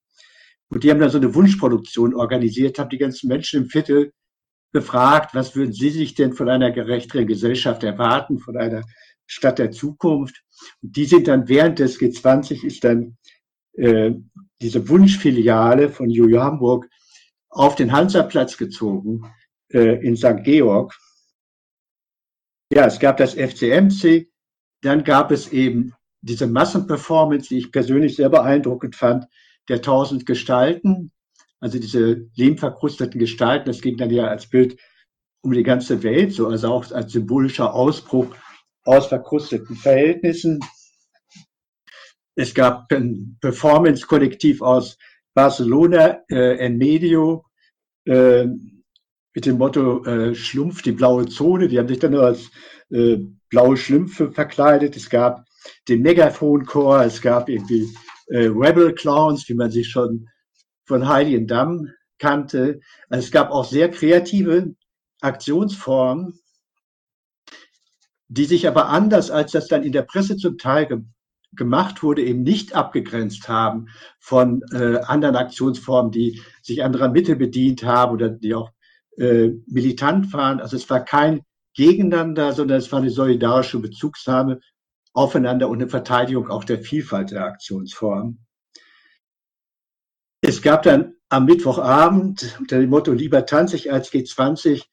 [0.67, 4.11] Und die haben dann so eine Wunschproduktion organisiert, haben die ganzen Menschen im Viertel
[4.71, 8.83] befragt, was würden sie sich denn von einer gerechteren Gesellschaft erwarten, von einer
[9.25, 10.43] Stadt der Zukunft.
[10.81, 13.17] Und die sind dann während des G20 ist dann
[13.73, 14.11] äh,
[14.61, 16.87] diese Wunschfiliale von Juju Hamburg
[17.49, 19.31] auf den Hansaplatz gezogen
[19.71, 20.43] äh, in St.
[20.43, 20.97] Georg.
[22.71, 24.29] Ja, es gab das FCMC,
[24.81, 29.25] dann gab es eben diese Massenperformance, die ich persönlich sehr beeindruckend fand,
[29.67, 31.11] der tausend Gestalten,
[31.59, 34.79] also diese lehmverkrusteten Gestalten, das ging dann ja als Bild
[35.41, 38.35] um die ganze Welt, so also auch als symbolischer Ausbruch
[38.83, 40.59] aus verkrusteten Verhältnissen.
[42.35, 44.97] Es gab ein Performance-Kollektiv aus
[45.33, 47.45] Barcelona, äh, en medio,
[48.05, 48.45] äh,
[49.33, 51.67] mit dem Motto äh, Schlumpf, die blaue Zone.
[51.67, 52.49] Die haben sich dann als
[52.89, 53.17] äh,
[53.49, 54.95] blaue Schlümpfe verkleidet.
[54.95, 55.45] Es gab
[55.87, 57.87] den Megaphone-Chor, es gab irgendwie
[58.27, 60.27] äh, Rebel Clowns, wie man sie schon
[60.85, 62.79] von Heiligendamm kannte.
[63.09, 64.75] Also es gab auch sehr kreative
[65.21, 66.39] Aktionsformen,
[68.27, 70.87] die sich aber anders, als das dann in der Presse zum Teil
[71.53, 73.87] gemacht wurde, eben nicht abgegrenzt haben
[74.19, 78.71] von äh, anderen Aktionsformen, die sich anderer Mittel bedient haben oder die auch
[79.17, 80.59] äh, militant waren.
[80.59, 81.41] Also es war kein
[81.75, 84.59] Gegeneinander, sondern es war eine solidarische Bezugsnahme
[85.13, 88.45] aufeinander und eine Verteidigung auch der Vielfalt der Aktionsformen.
[90.41, 94.85] Es gab dann am Mittwochabend unter dem Motto Lieber tanze ich als G20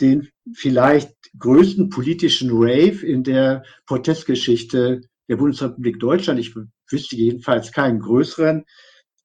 [0.00, 6.38] den vielleicht größten politischen Rave in der Protestgeschichte der Bundesrepublik Deutschland.
[6.38, 6.54] Ich
[6.90, 8.66] wüsste jedenfalls keinen größeren,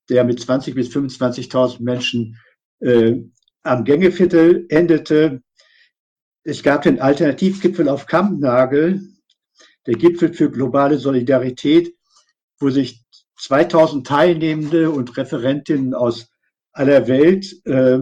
[0.09, 2.39] der mit 20 bis 25.000 Menschen
[2.79, 3.15] äh,
[3.63, 5.41] am Gängeviertel endete.
[6.45, 9.01] Es gab den Alternativgipfel auf Kampnagel,
[9.85, 11.93] der Gipfel für globale Solidarität,
[12.57, 13.03] wo sich
[13.41, 16.29] 2000 Teilnehmende und Referentinnen aus
[16.71, 17.99] aller Welt äh,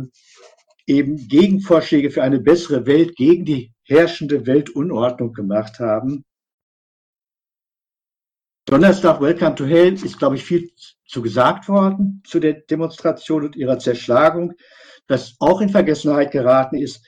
[0.85, 6.23] eben Gegenvorschläge für eine bessere Welt gegen die herrschende Weltunordnung gemacht haben.
[8.67, 10.71] Donnerstag, Welcome to Hell, ist, glaube ich, viel
[11.07, 14.53] zu gesagt worden zu der Demonstration und ihrer Zerschlagung.
[15.07, 17.05] Was auch in Vergessenheit geraten ist,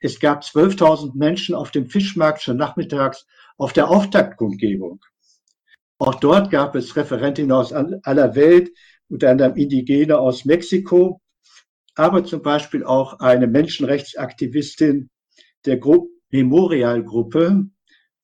[0.00, 5.00] es gab 12.000 Menschen auf dem Fischmarkt schon nachmittags auf der Auftaktkundgebung.
[5.96, 8.70] Auch dort gab es Referentinnen aus aller Welt,
[9.08, 11.22] unter anderem Indigene aus Mexiko,
[11.94, 15.08] aber zum Beispiel auch eine Menschenrechtsaktivistin
[15.64, 17.64] der Gru Memorial-Gruppe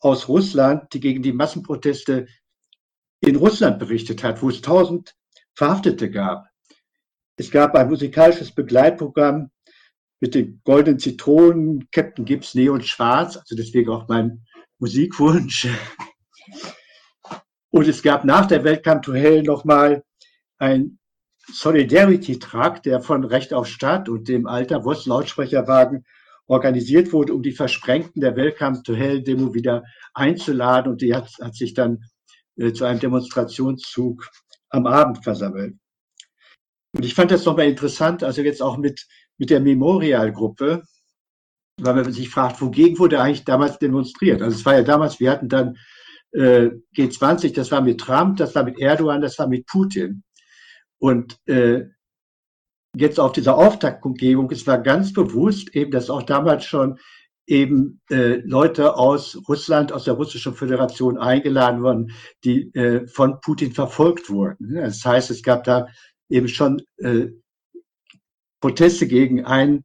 [0.01, 2.27] aus Russland, die gegen die Massenproteste
[3.27, 5.15] in Russland berichtet hat, wo es tausend
[5.55, 6.47] Verhaftete gab.
[7.37, 9.51] Es gab ein musikalisches Begleitprogramm
[10.21, 14.45] mit den goldenen Zitronen, Captain Gibbs Neon Schwarz, also deswegen auch mein
[14.79, 15.69] Musikwunsch.
[17.71, 20.05] Und es gab nach der Welcome to Hell nochmal
[20.59, 20.99] ein
[21.53, 26.07] Solidarity-Trakt, der von Recht auf Stadt und dem Alter Voss Lautsprecherwagen
[26.47, 29.83] organisiert wurde, um die Versprengten der Welcome to Hell Demo wieder
[30.15, 30.93] einzuladen.
[30.93, 32.05] Und die hat, hat sich dann
[32.57, 34.31] zu einem Demonstrationszug
[34.71, 35.77] am Abend versammelt.
[36.95, 39.07] Und ich fand das nochmal interessant, also jetzt auch mit,
[39.39, 40.85] mit der Memorial-Gruppe,
[41.81, 44.43] weil man sich fragt, wogegen wurde eigentlich damals demonstriert?
[44.43, 45.77] Also es war ja damals, wir hatten dann
[46.33, 50.23] äh, G20, das war mit Trump, das war mit Erdogan, das war mit Putin.
[50.99, 51.87] Und äh,
[52.97, 56.99] jetzt auf dieser Auftaktkundgebung, es war ganz bewusst eben, dass auch damals schon
[57.47, 63.73] eben äh, Leute aus Russland, aus der Russischen Föderation eingeladen wurden, die äh, von Putin
[63.73, 64.75] verfolgt wurden.
[64.75, 65.89] Das heißt, es gab da
[66.29, 67.29] eben schon äh,
[68.61, 69.85] Proteste gegen einen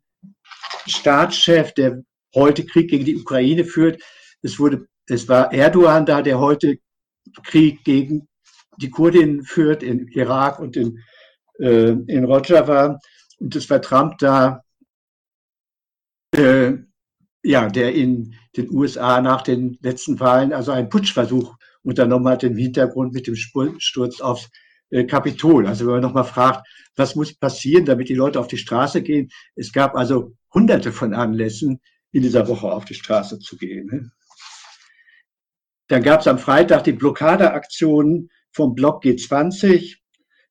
[0.88, 4.02] Staatschef, der heute Krieg gegen die Ukraine führt.
[4.42, 6.78] Es wurde, es war Erdogan da, der heute
[7.44, 8.28] Krieg gegen
[8.78, 11.04] die Kurdinnen führt in Irak und in,
[11.60, 13.00] äh, in Rojava.
[13.40, 14.64] Und es war Trump da,
[16.32, 16.74] äh,
[17.50, 22.56] ja, der in den USA nach den letzten Wahlen also einen Putschversuch unternommen hat im
[22.56, 24.52] Hintergrund mit dem Sturz aufs
[24.92, 25.66] äh, Kapitol.
[25.66, 29.32] Also wenn man nochmal fragt, was muss passieren, damit die Leute auf die Straße gehen.
[29.56, 31.82] Es gab also hunderte von Anlässen,
[32.12, 33.88] in dieser Woche auf die Straße zu gehen.
[33.88, 34.12] Ne?
[35.88, 39.96] Dann gab es am Freitag die Blockadeaktionen vom Block G20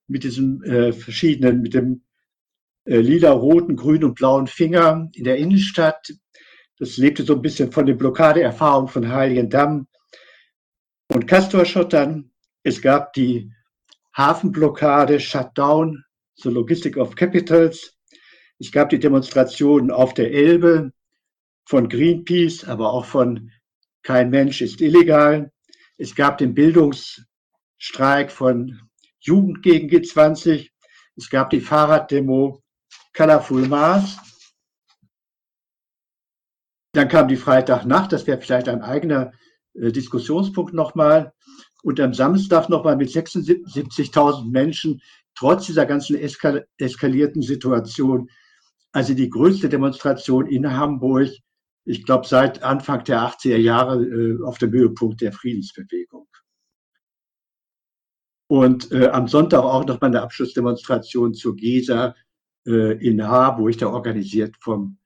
[0.08, 2.02] mit diesem äh, verschiedenen, mit dem
[2.86, 6.12] äh, lila, roten, grünen und blauen Finger in der Innenstadt.
[6.78, 9.88] Das lebte so ein bisschen von den Blockadeerfahrungen von Heiligendamm
[11.08, 12.30] und Castorschottern.
[12.62, 13.52] Es gab die
[14.16, 16.04] Hafenblockade, Shutdown,
[16.36, 17.96] the Logistic of Capitals.
[18.60, 20.92] Es gab die Demonstrationen auf der Elbe
[21.64, 23.50] von Greenpeace, aber auch von
[24.02, 25.52] Kein Mensch ist illegal.
[25.96, 28.80] Es gab den Bildungsstreik von
[29.20, 30.70] Jugend gegen G20.
[31.16, 32.62] Es gab die Fahrraddemo
[33.14, 34.16] Colorful Mars.
[36.98, 39.30] Dann kam die Freitagnacht, das wäre vielleicht ein eigener
[39.74, 41.32] äh, Diskussionspunkt nochmal.
[41.84, 45.00] Und am Samstag nochmal mit 76.000 Menschen,
[45.36, 48.28] trotz dieser ganzen eskal eskalierten Situation.
[48.90, 51.28] Also die größte Demonstration in Hamburg,
[51.84, 56.26] ich glaube seit Anfang der 80er Jahre äh, auf dem Höhepunkt der Friedensbewegung.
[58.48, 62.16] Und äh, am Sonntag auch nochmal eine Abschlussdemonstration zur GESA
[62.66, 64.97] äh, in Harburg, da organisiert vom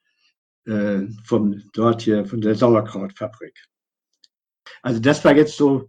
[0.67, 3.55] äh, von dort hier, von der Sauerkrautfabrik.
[4.83, 5.89] Also das war jetzt so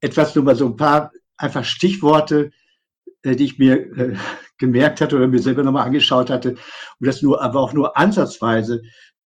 [0.00, 2.50] etwas, nur mal so ein paar einfach Stichworte,
[3.22, 4.16] äh, die ich mir äh,
[4.58, 6.52] gemerkt hatte oder mir selber nochmal angeschaut hatte,
[7.00, 8.82] um das nur, aber auch nur ansatzweise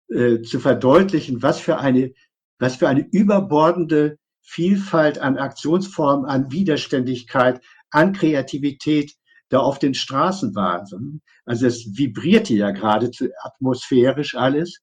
[0.09, 2.13] äh, zu verdeutlichen, was für eine,
[2.59, 9.17] was für eine überbordende Vielfalt an Aktionsformen, an Widerständigkeit, an Kreativität
[9.49, 11.23] da auf den Straßen waren.
[11.45, 14.81] Also es vibrierte ja geradezu atmosphärisch alles.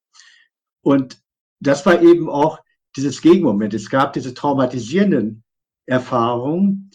[0.81, 1.21] Und
[1.59, 2.59] das war eben auch
[2.95, 3.73] dieses Gegenmoment.
[3.73, 5.43] Es gab diese traumatisierenden
[5.85, 6.91] Erfahrungen,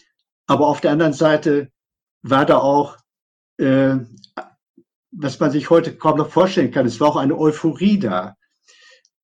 [0.47, 1.71] aber auf der anderen Seite
[2.21, 2.97] war da auch,
[3.57, 3.97] äh,
[5.11, 8.35] was man sich heute kaum noch vorstellen kann, es war auch eine Euphorie da.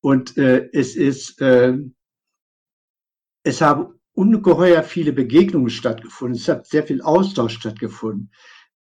[0.02, 1.78] Und äh, es ist, äh,
[3.44, 6.38] es haben ungeheuer viele Begegnungen stattgefunden.
[6.38, 8.32] Es hat sehr viel Austausch stattgefunden.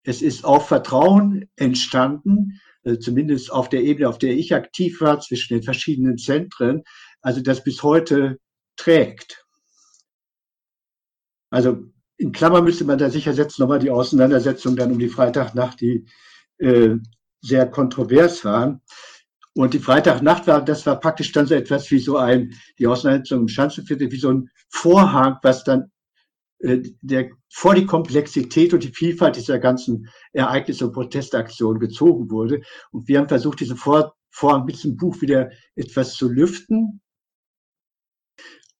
[0.03, 5.21] Es ist auch Vertrauen entstanden, also zumindest auf der Ebene, auf der ich aktiv war,
[5.21, 6.83] zwischen den verschiedenen Zentren,
[7.21, 8.39] also das bis heute
[8.77, 9.45] trägt.
[11.51, 11.85] Also
[12.17, 16.07] in Klammern müsste man da sicher setzen, nochmal die Auseinandersetzung dann um die Freitagnacht, die
[16.59, 16.97] äh,
[17.41, 18.83] sehr kontrovers waren.
[19.57, 23.43] Und die Freitagnacht war, das war praktisch dann so etwas wie so ein, die Auseinandersetzung
[23.43, 25.93] im Schanzenviertel, wie so ein Vorhang, was dann
[26.59, 32.63] äh, der vor die Komplexität und die Vielfalt dieser ganzen Ereignisse und Protestaktionen gezogen wurde.
[32.91, 37.01] Und wir haben versucht, diesen vor, Vorhang mit diesem Buch wieder etwas zu lüften.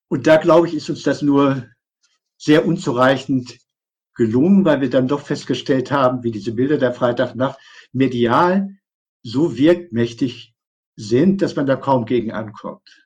[0.09, 1.69] Und da glaube ich, ist uns das nur
[2.37, 3.59] sehr unzureichend
[4.17, 7.61] gelungen, weil wir dann doch festgestellt haben, wie diese Bilder der Freitagnacht
[7.93, 8.71] medial
[9.23, 10.54] so wirkmächtig
[10.97, 13.05] sind, dass man da kaum gegen ankommt.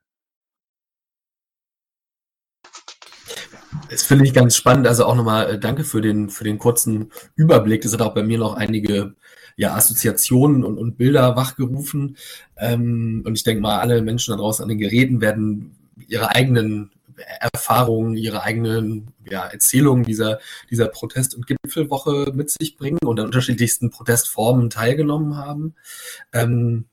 [3.90, 4.86] Das finde ich ganz spannend.
[4.86, 7.82] Also auch nochmal äh, danke für den, für den kurzen Überblick.
[7.82, 9.14] Das hat auch bei mir noch einige
[9.56, 12.16] ja, Assoziationen und, und Bilder wachgerufen.
[12.56, 15.76] Ähm, und ich denke mal, alle Menschen da draußen an den Geräten werden
[16.06, 16.90] ihre eigenen
[17.40, 20.38] Erfahrungen, ihre eigenen ja, Erzählungen dieser,
[20.70, 25.74] dieser Protest- und Gipfelwoche mit sich bringen und an unterschiedlichsten Protestformen teilgenommen haben.
[26.32, 26.84] Ähm,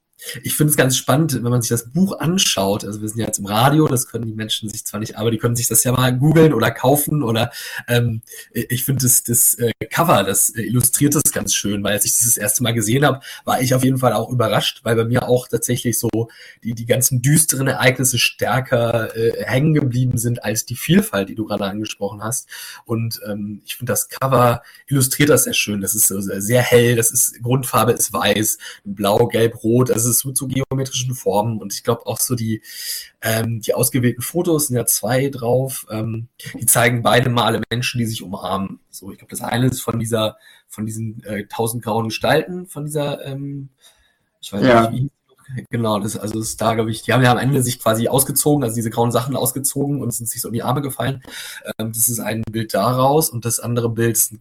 [0.44, 2.86] ich finde es ganz spannend, wenn man sich das Buch anschaut.
[2.86, 5.32] Also wir sind ja jetzt im Radio, das können die Menschen sich zwar nicht, aber
[5.32, 7.52] die können sich das ja mal googeln oder kaufen oder
[7.88, 8.22] ähm,
[8.52, 12.26] ich finde das, das äh, Cover, das illustriert das ganz schön, weil als ich das
[12.26, 15.28] das erste Mal gesehen habe, war ich auf jeden Fall auch überrascht, weil bei mir
[15.28, 16.10] auch tatsächlich so
[16.64, 21.46] die, die ganzen düsteren Ereignisse stärker äh, hängen geblieben sind als die Vielfalt, die du
[21.46, 22.48] gerade angesprochen hast.
[22.86, 25.82] Und ähm, ich finde das Cover illustriert das sehr schön.
[25.82, 29.92] Das ist sehr hell, das ist Grundfarbe ist weiß, blau, gelb, rot.
[29.92, 32.62] Also es mit so geometrischen Formen und ich glaube auch so die,
[33.22, 38.06] ähm, die ausgewählten Fotos sind ja zwei drauf, ähm, die zeigen beide Male Menschen, die
[38.06, 38.80] sich umarmen.
[38.90, 40.38] So, ich glaube, das eine ist von dieser,
[40.68, 43.70] von diesen äh, tausend grauen Gestalten, von dieser, ähm,
[44.42, 44.90] ich weiß ja.
[44.90, 45.12] nicht, wie
[45.70, 48.08] Genau, das, also das ist da, glaube ich, die haben ja am Ende sich quasi
[48.08, 51.22] ausgezogen, also diese grauen Sachen ausgezogen und sind sich so in die Arme gefallen.
[51.78, 54.34] Ähm, das ist ein Bild daraus und das andere Bild ist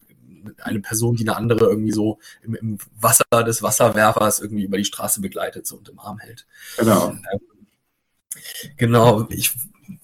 [0.63, 4.85] eine Person, die eine andere irgendwie so im, im Wasser des Wasserwerfers irgendwie über die
[4.85, 6.47] Straße begleitet so und im Arm hält.
[6.77, 7.11] Genau.
[7.11, 7.23] Ähm,
[8.77, 9.27] genau.
[9.31, 9.53] Ich,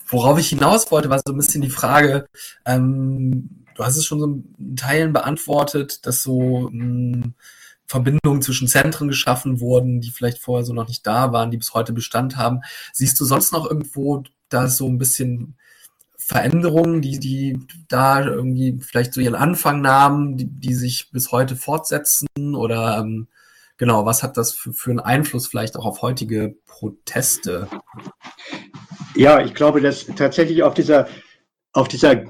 [0.07, 2.29] worauf ich hinaus wollte, war so ein bisschen die Frage,
[2.65, 7.35] ähm, du hast es schon so in Teilen beantwortet, dass so mh, hm,
[7.87, 11.75] Verbindungen zwischen Zentren geschaffen wurden, die vielleicht vorher so noch nicht da waren, die bis
[11.75, 12.61] heute Bestand haben.
[12.93, 15.57] Siehst du sonst noch irgendwo da so ein bisschen
[16.31, 17.59] Veränderungen, die, die
[17.89, 22.29] da irgendwie vielleicht so ihren Anfang nahmen, die, die sich bis heute fortsetzen?
[22.55, 23.27] Oder ähm,
[23.79, 27.67] genau, was hat das für, für einen Einfluss vielleicht auch auf heutige Proteste?
[29.17, 31.09] Ja, ich glaube, dass tatsächlich auf dieser,
[31.73, 32.27] auf dieser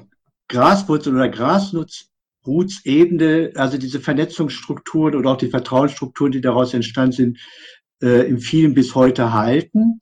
[0.49, 7.39] Graswurzel- oder Grasnutzebene, also diese Vernetzungsstrukturen oder auch die Vertrauensstrukturen, die daraus entstanden sind,
[8.01, 10.01] äh, im vielen bis heute halten.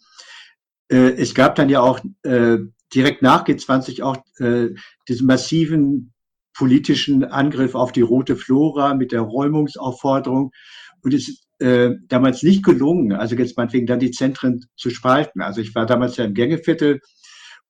[0.87, 2.59] Äh, es gab dann ja auch äh,
[2.95, 4.69] direkt nach G20 auch äh,
[5.09, 6.13] diesen massiven
[6.55, 10.51] politischen Angriff auf die rote Flora mit der Räumungsaufforderung.
[11.03, 15.41] Und es ist äh, damals nicht gelungen, also jetzt meinetwegen dann die Zentren zu spalten.
[15.41, 17.01] Also ich war damals ja im Gängeviertel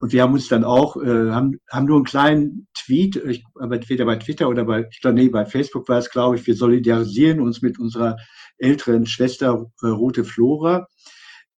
[0.01, 4.05] und wir haben uns dann auch, äh, haben, haben nur einen kleinen Tweet, ich, entweder
[4.05, 7.41] bei Twitter oder bei, ich glaube, nee, bei Facebook war es, glaube ich, wir solidarisieren
[7.41, 8.17] uns mit unserer
[8.59, 10.87] älteren Schwester äh, Rote Flora.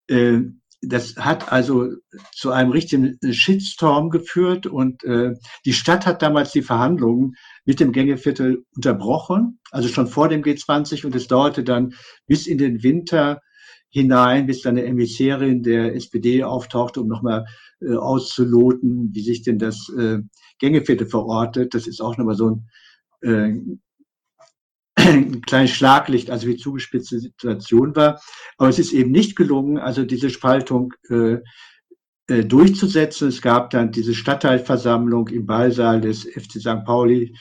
[0.07, 0.41] Äh,
[0.81, 1.89] das hat also
[2.33, 7.93] zu einem richtigen Shitstorm geführt und äh, die Stadt hat damals die Verhandlungen mit dem
[7.93, 11.95] Gängeviertel unterbrochen, also schon vor dem G20 und es dauerte dann
[12.27, 13.41] bis in den Winter
[13.91, 17.47] hinein, bis dann eine Emissärin der SPD auftauchte, um nochmal
[17.81, 20.19] äh, auszuloten, wie sich denn das äh,
[20.59, 21.75] Gängeviertel verortet.
[21.75, 22.69] Das ist auch nochmal so ein
[23.23, 23.79] äh,
[25.09, 28.21] ein kleines Schlaglicht, also wie zugespitzte Situation war.
[28.57, 31.39] Aber es ist eben nicht gelungen, also diese Spaltung äh,
[32.29, 33.29] äh, durchzusetzen.
[33.29, 36.85] Es gab dann diese Stadtteilversammlung im Ballsaal des FC St.
[36.85, 37.35] Pauli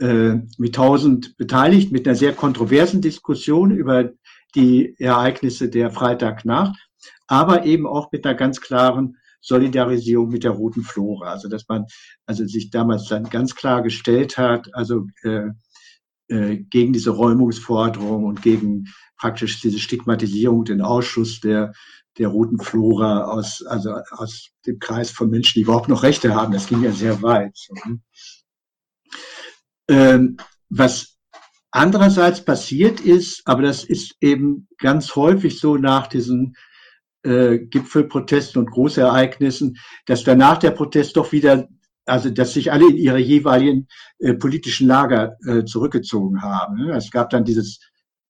[0.00, 4.10] äh, mit tausend beteiligt, mit einer sehr kontroversen Diskussion über
[4.54, 6.76] die Ereignisse der Freitagnacht,
[7.28, 11.30] aber eben auch mit einer ganz klaren Solidarisierung mit der roten Flora.
[11.30, 11.86] Also dass man
[12.26, 15.50] also sich damals dann ganz klar gestellt hat, also äh,
[16.30, 21.72] äh, gegen diese Räumungsforderung und gegen praktisch diese Stigmatisierung, den Ausschuss der,
[22.18, 26.52] der roten Flora aus, also aus dem Kreis von Menschen, die überhaupt noch Rechte haben.
[26.52, 27.58] Das ging ja sehr weit.
[27.84, 28.00] Ne?
[29.88, 30.36] Ähm,
[30.68, 31.18] was
[31.70, 36.56] andererseits passiert ist, aber das ist eben ganz häufig so nach diesen
[37.22, 39.76] äh, Gipfelprotesten und Großereignissen,
[40.06, 41.68] dass danach der Protest doch wieder
[42.10, 43.86] also dass sich alle in ihre jeweiligen
[44.18, 46.76] äh, politischen Lager äh, zurückgezogen haben.
[46.76, 46.92] Ne?
[46.96, 47.80] Es gab dann dieses,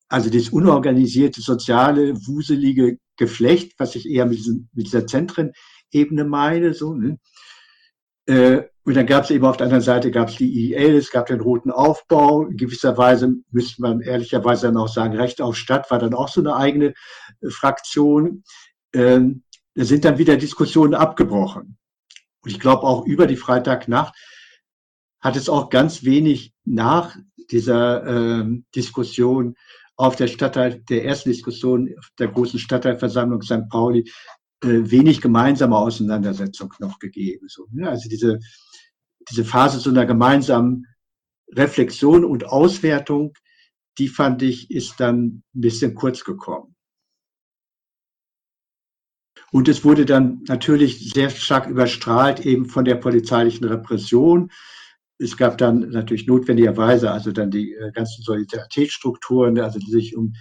[0.09, 6.75] also dieses unorganisierte, soziale, wuselige Geflecht, was ich eher mit, diesem, mit dieser Zentrenebene meine.
[6.75, 7.19] So, ne?
[8.27, 11.11] äh, und dann gab es eben auf der anderen Seite gab es die IEL, es
[11.11, 12.47] gab den roten Aufbau.
[12.47, 16.29] In gewisser Weise müsste man ehrlicherweise dann auch sagen, Recht auf Stadt war dann auch
[16.29, 16.95] so eine eigene
[17.41, 18.43] äh, Fraktion.
[18.93, 21.79] Ähm, da sind dann wieder Diskussionen abgebrochen.
[22.43, 24.15] Und ich glaube auch über die Freitagnacht
[25.21, 27.17] hat es auch ganz wenig nach
[27.51, 29.57] dieser ähm, Diskussion
[29.97, 33.69] auf der Stadtteil, der ersten Diskussion der großen Stadtteilversammlung St.
[33.69, 34.11] Pauli
[34.63, 37.49] äh, wenig gemeinsame Auseinandersetzung noch gegeben.
[37.49, 37.91] So, ne?
[37.91, 38.39] Also diese
[39.29, 40.87] diese Phase so einer gemeinsamen
[41.53, 43.35] Reflexion und Auswertung,
[43.99, 46.75] die fand ich, ist dann ein bisschen kurz gekommen.
[49.53, 54.51] Und es wurde dann natürlich sehr stark überstrahlt eben von der polizeilichen Repression.
[55.19, 60.35] Es gab dann natürlich notwendigerweise also dann die äh, ganzen Solidaritätsstrukturen, also die sich um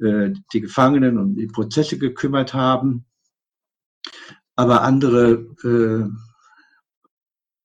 [0.00, 3.06] äh, die Gefangenen und die Prozesse gekümmert haben.
[4.56, 6.08] Aber andere äh,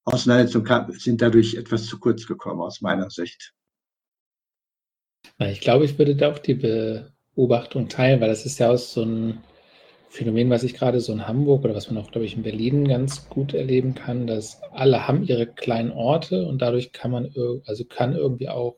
[0.04, 3.52] Auseinandersetzungen sind dadurch etwas zu kurz gekommen aus meiner Sicht.
[5.38, 6.54] Ich glaube, ich würde da auch die
[7.34, 9.42] Beobachtung teilen, weil das ist ja auch so ein
[10.16, 12.88] Phänomen, was ich gerade so in Hamburg oder was man auch, glaube ich, in Berlin
[12.88, 17.34] ganz gut erleben kann, dass alle haben ihre kleinen Orte und dadurch kann man,
[17.66, 18.76] also kann irgendwie auch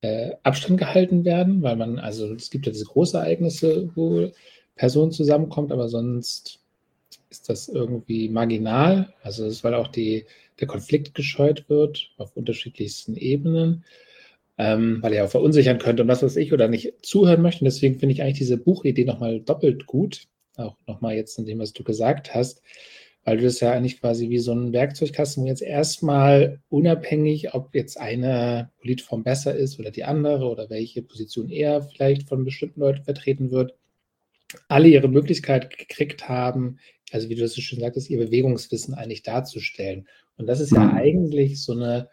[0.00, 4.30] äh, Abstand gehalten werden, weil man, also es gibt ja diese Großereignisse, wo
[4.74, 6.60] Personen zusammenkommt, aber sonst
[7.28, 9.12] ist das irgendwie marginal.
[9.22, 10.24] Also das ist, weil auch die,
[10.60, 13.84] der Konflikt gescheut wird auf unterschiedlichsten Ebenen
[14.58, 17.60] ähm, weil er auch verunsichern könnte und was weiß ich oder nicht zuhören möchte.
[17.60, 20.26] Und deswegen finde ich eigentlich diese Buchidee nochmal doppelt gut,
[20.58, 22.62] auch nochmal jetzt in dem, was du gesagt hast,
[23.24, 27.74] weil du das ja eigentlich quasi wie so ein Werkzeugkasten, wo jetzt erstmal unabhängig, ob
[27.74, 32.80] jetzt eine Politform besser ist oder die andere oder welche Position eher vielleicht von bestimmten
[32.80, 33.74] Leuten vertreten wird,
[34.68, 36.78] alle ihre Möglichkeit gekriegt haben,
[37.12, 40.08] also wie du das so schön sagtest, ihr Bewegungswissen eigentlich darzustellen.
[40.36, 40.96] Und das ist ja mhm.
[40.96, 42.08] eigentlich so eine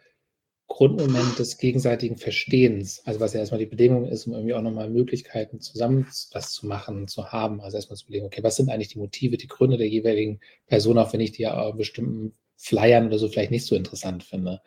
[0.68, 3.00] Grundmoment des gegenseitigen Verstehens.
[3.04, 6.66] Also was ja erstmal die Bedingung ist, um irgendwie auch nochmal Möglichkeiten zusammen was zu
[6.66, 7.60] machen, zu haben.
[7.60, 10.98] Also erstmal zu überlegen, okay, was sind eigentlich die Motive, die Gründe der jeweiligen Person,
[10.98, 14.60] auch wenn ich die ja bestimmten Flyern oder so vielleicht nicht so interessant finde.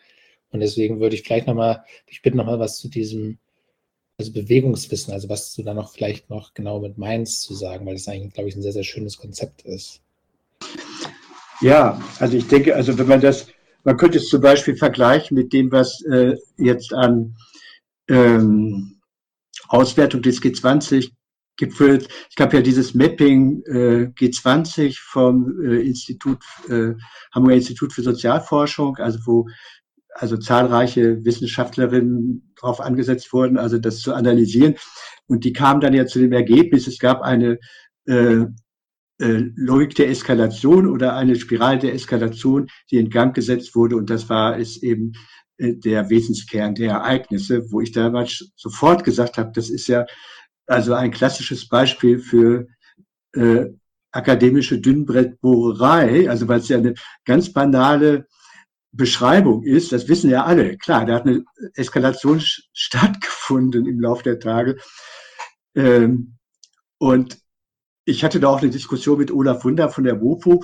[0.52, 3.38] Und deswegen würde ich vielleicht nochmal, ich bitte nochmal was zu diesem,
[4.18, 7.96] also Bewegungswissen, also was du da noch vielleicht noch genau mit meinst zu sagen, weil
[7.96, 10.02] das eigentlich, glaube ich, ein sehr, sehr schönes Konzept ist.
[11.62, 13.48] Ja, also ich denke, also wenn man das
[13.84, 17.36] man könnte es zum Beispiel vergleichen mit dem, was äh, jetzt an
[18.08, 19.00] ähm,
[19.68, 21.12] Auswertung des G20
[21.58, 22.08] gipfelt.
[22.30, 26.94] Ich habe ja dieses Mapping äh, G20 vom äh, Institut, äh,
[27.34, 29.48] Hamburger Institut für Sozialforschung, also wo
[30.16, 34.76] also zahlreiche Wissenschaftlerinnen darauf angesetzt wurden, also das zu analysieren.
[35.28, 37.60] Und die kamen dann ja zu dem Ergebnis, es gab eine
[38.06, 38.46] äh,
[39.20, 43.98] Logik der Eskalation oder eine Spirale der Eskalation, die in Gang gesetzt wurde.
[43.98, 45.14] Und das war es eben
[45.58, 50.06] äh, der Wesenskern der Ereignisse, wo ich damals sofort gesagt habe, das ist ja
[50.68, 52.68] also ein klassisches Beispiel für
[53.34, 53.66] äh,
[54.12, 56.94] akademische Dünnbrettbohrerei, also weil es ja eine
[57.26, 58.28] ganz banale
[58.92, 60.78] Beschreibung ist, das wissen ja alle.
[60.78, 61.44] Klar, da hat eine
[61.76, 62.42] Eskalation
[62.74, 64.78] stattgefunden im Laufe der Tage.
[65.76, 66.38] Ähm,
[66.98, 67.38] und
[68.10, 70.64] ich hatte da auch eine Diskussion mit Olaf Wunder von der WOPO,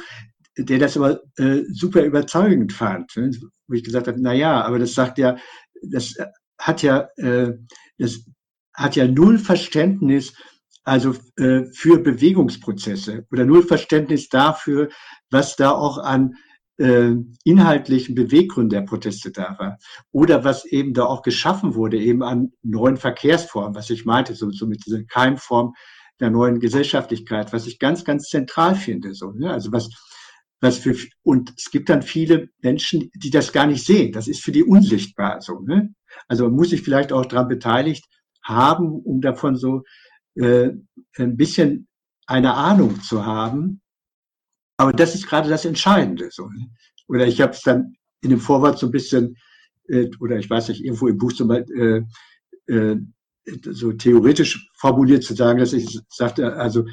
[0.57, 3.31] der das aber äh, super überzeugend fand, ne?
[3.67, 5.37] wo ich gesagt habe, na ja, aber das sagt ja,
[5.83, 6.15] das
[6.57, 7.53] hat ja, äh,
[7.97, 8.25] das
[8.73, 10.33] hat ja null Verständnis,
[10.83, 14.89] also äh, für Bewegungsprozesse oder null Verständnis dafür,
[15.29, 16.35] was da auch an
[16.77, 19.77] äh, inhaltlichen Beweggründen der Proteste da war.
[20.11, 24.51] Oder was eben da auch geschaffen wurde, eben an neuen Verkehrsformen, was ich meinte, so,
[24.51, 25.73] so mit dieser Keimform
[26.19, 29.13] der neuen Gesellschaftlichkeit, was ich ganz, ganz zentral finde.
[29.13, 29.51] So, ne?
[29.51, 29.89] Also was,
[30.61, 34.11] was für, und es gibt dann viele Menschen, die das gar nicht sehen.
[34.11, 35.59] Das ist für die unsichtbar so.
[35.59, 35.93] Ne?
[36.27, 38.05] Also man muss sich vielleicht auch daran beteiligt
[38.43, 39.83] haben, um davon so
[40.35, 40.69] äh,
[41.17, 41.87] ein bisschen
[42.27, 43.81] eine Ahnung zu haben.
[44.77, 46.29] Aber das ist gerade das Entscheidende.
[46.31, 46.47] So.
[46.47, 46.69] Ne?
[47.07, 49.37] Oder ich habe es dann in dem Vorwort so ein bisschen,
[49.87, 52.05] äh, oder ich weiß nicht, irgendwo im Buch zum Beispiel,
[52.67, 52.97] äh, äh,
[53.45, 56.85] so theoretisch formuliert zu sagen, dass ich sagte, also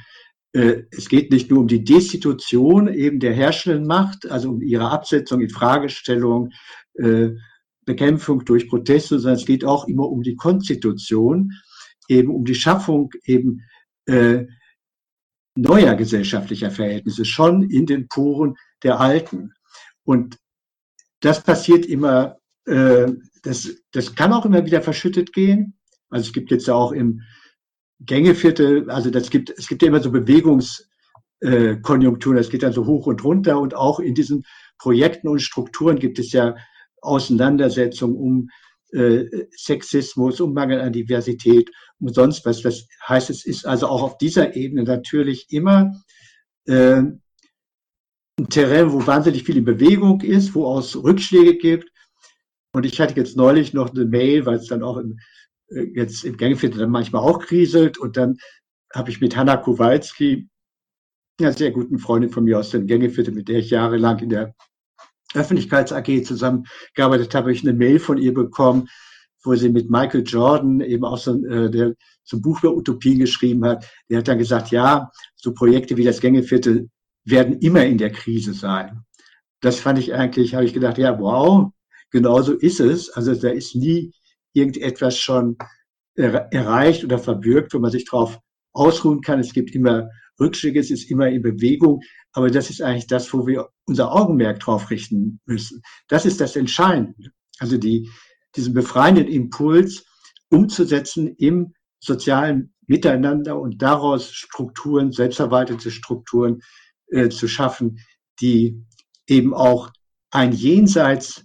[0.53, 4.91] äh, es geht nicht nur um die Destitution eben der herrschenden Macht, also um ihre
[4.91, 6.51] Absetzung, in Fragestellung,
[6.95, 7.31] äh,
[7.85, 11.53] Bekämpfung durch Proteste, sondern es geht auch immer um die Konstitution,
[12.09, 13.63] eben um die Schaffung eben
[14.07, 14.45] äh,
[15.57, 19.53] neuer gesellschaftlicher Verhältnisse, schon in den Poren der alten.
[20.05, 20.39] Und
[21.21, 22.37] das passiert immer,
[22.67, 23.11] äh,
[23.43, 25.79] das, das kann auch immer wieder verschüttet gehen.
[26.13, 27.23] Also es gibt jetzt ja auch im
[28.01, 33.07] Gängeviertel, also das gibt, es gibt ja immer so Bewegungskonjunkturen, es geht dann so hoch
[33.07, 34.45] und runter und auch in diesen
[34.79, 36.57] Projekten und Strukturen gibt es ja
[37.01, 38.49] Auseinandersetzungen um
[38.93, 42.63] äh, Sexismus, um Mangel an Diversität und sonst was.
[42.63, 46.03] Das heißt, es ist also auch auf dieser Ebene natürlich immer
[46.67, 47.03] äh,
[48.39, 51.91] ein Terrain, wo wahnsinnig viel in Bewegung ist, wo es Rückschläge gibt.
[52.75, 55.17] Und ich hatte jetzt neulich noch eine Mail, weil es dann auch im äh,
[55.95, 57.99] jetzt im Gangviertel dann manchmal auch kriselt.
[57.99, 58.39] Und dann
[58.95, 60.49] habe ich mit Hanna Kowalski,
[61.41, 64.55] einer sehr guten Freundin von mir aus dem Gängeviertel, mit der ich jahrelang in der
[65.35, 68.89] Öffentlichkeits AG zusammengearbeitet habe, ich eine Mail von ihr bekommen,
[69.43, 71.95] wo sie mit Michael Jordan eben auch so, äh, der
[72.25, 73.91] zum Buch über Utopien geschrieben hat.
[74.09, 76.91] Der hat dann gesagt, ja, so Projekte wie das Gängeviertel
[77.25, 79.05] werden immer in der Krise sein.
[79.61, 81.73] Das fand ich eigentlich, habe ich gedacht, ja, wow,
[82.11, 83.11] genau so ist es.
[83.11, 84.13] Also da ist nie
[84.53, 85.57] irgendetwas schon
[86.15, 88.39] er, erreicht oder verbürgt, wo man sich drauf
[88.73, 89.41] ausruhen kann.
[89.41, 90.09] Es gibt immer
[90.41, 92.01] Rückschläge, es ist immer in Bewegung.
[92.33, 95.83] Aber das ist eigentlich das, wo wir unser Augenmerk drauf richten müssen.
[96.09, 97.31] Das ist das Entscheidende.
[97.59, 98.11] Also die,
[98.57, 100.05] diesen befreienden Impuls
[100.49, 106.61] umzusetzen im sozialen Miteinander und daraus Strukturen, selbstverwaltete Strukturen
[107.09, 107.99] äh, zu schaffen,
[108.41, 108.85] die
[109.27, 109.91] eben auch
[110.31, 111.45] ein Jenseits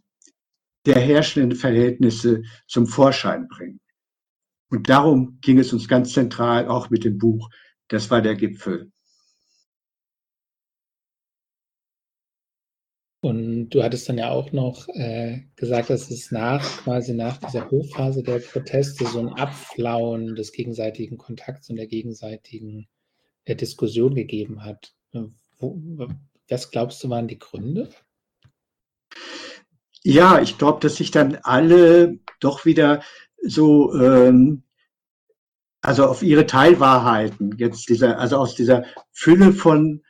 [0.87, 3.81] der herrschenden Verhältnisse zum Vorschein bringen.
[4.69, 7.49] Und darum ging es uns ganz zentral auch mit dem Buch.
[7.89, 8.91] Das war der Gipfel.
[13.19, 17.69] Und du hattest dann ja auch noch äh, gesagt, dass es nach quasi nach dieser
[17.69, 22.87] Hochphase der Proteste so ein Abflauen des gegenseitigen Kontakts und der gegenseitigen
[23.43, 24.93] äh, Diskussion gegeben hat.
[25.57, 25.81] Wo,
[26.47, 27.89] was glaubst du waren die Gründe?
[30.03, 33.01] Ja, ich glaube, dass sich dann alle doch wieder
[33.41, 34.63] so ähm,
[35.81, 40.03] also auf ihre Teilwahrheiten jetzt dieser also aus dieser Fülle von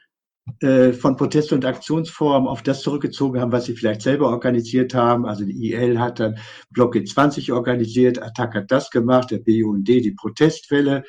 [0.62, 5.26] äh, von Protest- und Aktionsformen auf das zurückgezogen haben, was sie vielleicht selber organisiert haben.
[5.26, 6.38] Also die IL hat dann
[6.72, 11.04] Block G20 organisiert, Attac hat das gemacht, der BUND die Protestwelle.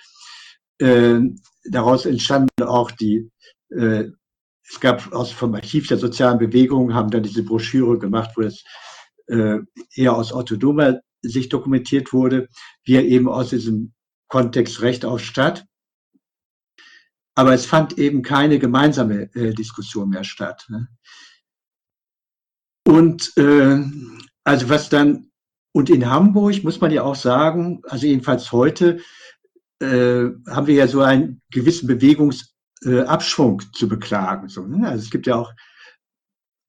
[0.79, 1.21] Äh,
[1.65, 3.31] daraus entstanden auch die,
[3.71, 4.07] äh,
[4.69, 8.65] es gab aus vom Archiv der sozialen Bewegung, haben dann diese Broschüre gemacht, wo es
[9.27, 9.59] äh,
[9.95, 12.49] eher aus autonomer Sicht dokumentiert wurde,
[12.85, 13.93] wir eben aus diesem
[14.29, 15.67] Kontext Recht auf Stadt
[17.39, 20.67] aber es fand eben keine gemeinsame äh, Diskussion mehr statt.
[20.69, 20.89] Ne?
[22.85, 23.81] Und äh,
[24.43, 25.31] also was dann,
[25.73, 28.99] und in Hamburg muss man ja auch sagen, also jedenfalls heute,
[29.81, 33.05] äh, haben wir ja so einen gewissen Bewegungsabschwung äh,
[33.73, 34.49] zu beklagen.
[34.49, 34.89] So, ne?
[34.89, 35.53] Also es gibt ja auch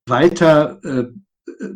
[0.07, 1.05] weiter äh,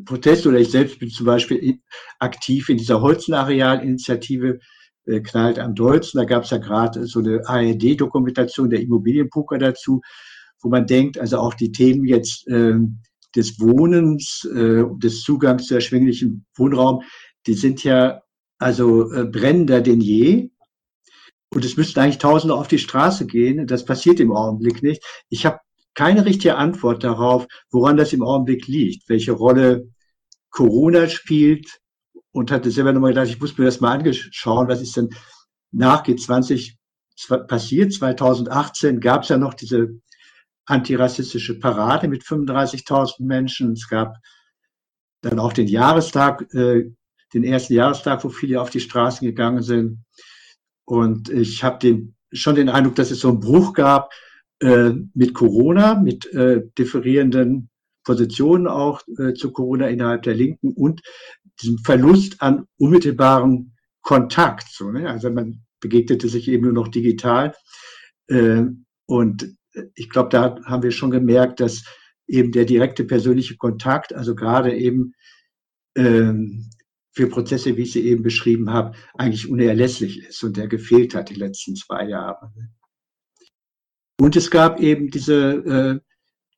[0.06, 1.80] Proteste oder ich selbst bin zum Beispiel
[2.20, 4.60] aktiv in dieser Holzenarealinitiative,
[5.06, 6.20] äh, knallt am dollsten.
[6.20, 10.02] Da gab es ja gerade so eine ARD-Dokumentation der Immobilienpoker dazu,
[10.62, 12.76] wo man denkt, also auch die Themen jetzt äh,
[13.36, 17.04] des Wohnens, äh, des Zugangs zu erschwinglichen Wohnraum,
[17.48, 18.22] die sind ja
[18.60, 20.50] also äh, brennender denn je.
[21.54, 23.68] Und es müssten eigentlich Tausende auf die Straße gehen.
[23.68, 25.04] Das passiert im Augenblick nicht.
[25.30, 25.60] Ich habe
[25.94, 29.88] keine richtige Antwort darauf, woran das im Augenblick liegt, welche Rolle
[30.50, 31.80] Corona spielt,
[32.32, 35.10] und hatte selber nochmal gedacht, ich muss mir das mal angeschauen, was ist denn
[35.72, 36.76] nach G20
[37.48, 37.94] passiert.
[37.94, 39.90] 2018 gab es ja noch diese
[40.66, 43.74] antirassistische Parade mit 35.000 Menschen.
[43.74, 44.16] Es gab
[45.22, 46.92] dann auch den Jahrestag, äh,
[47.34, 50.04] den ersten Jahrestag, wo viele auf die Straßen gegangen sind.
[50.86, 54.12] Und ich habe den, schon den Eindruck, dass es so einen Bruch gab
[54.60, 57.70] äh, mit Corona, mit äh, differierenden
[58.04, 61.02] Positionen auch äh, zu Corona innerhalb der Linken und
[61.62, 64.68] diesem Verlust an unmittelbarem Kontakt.
[64.70, 65.10] So, ne?
[65.10, 67.54] Also man begegnete sich eben nur noch digital.
[68.28, 68.64] Äh,
[69.06, 69.56] und
[69.96, 71.84] ich glaube, da haben wir schon gemerkt, dass
[72.28, 75.14] eben der direkte persönliche Kontakt, also gerade eben
[75.96, 76.70] ähm,
[77.14, 81.30] für Prozesse, wie ich sie eben beschrieben habe, eigentlich unerlässlich ist und der gefehlt hat
[81.30, 82.52] die letzten zwei Jahre.
[84.20, 86.00] Und es gab eben diese äh,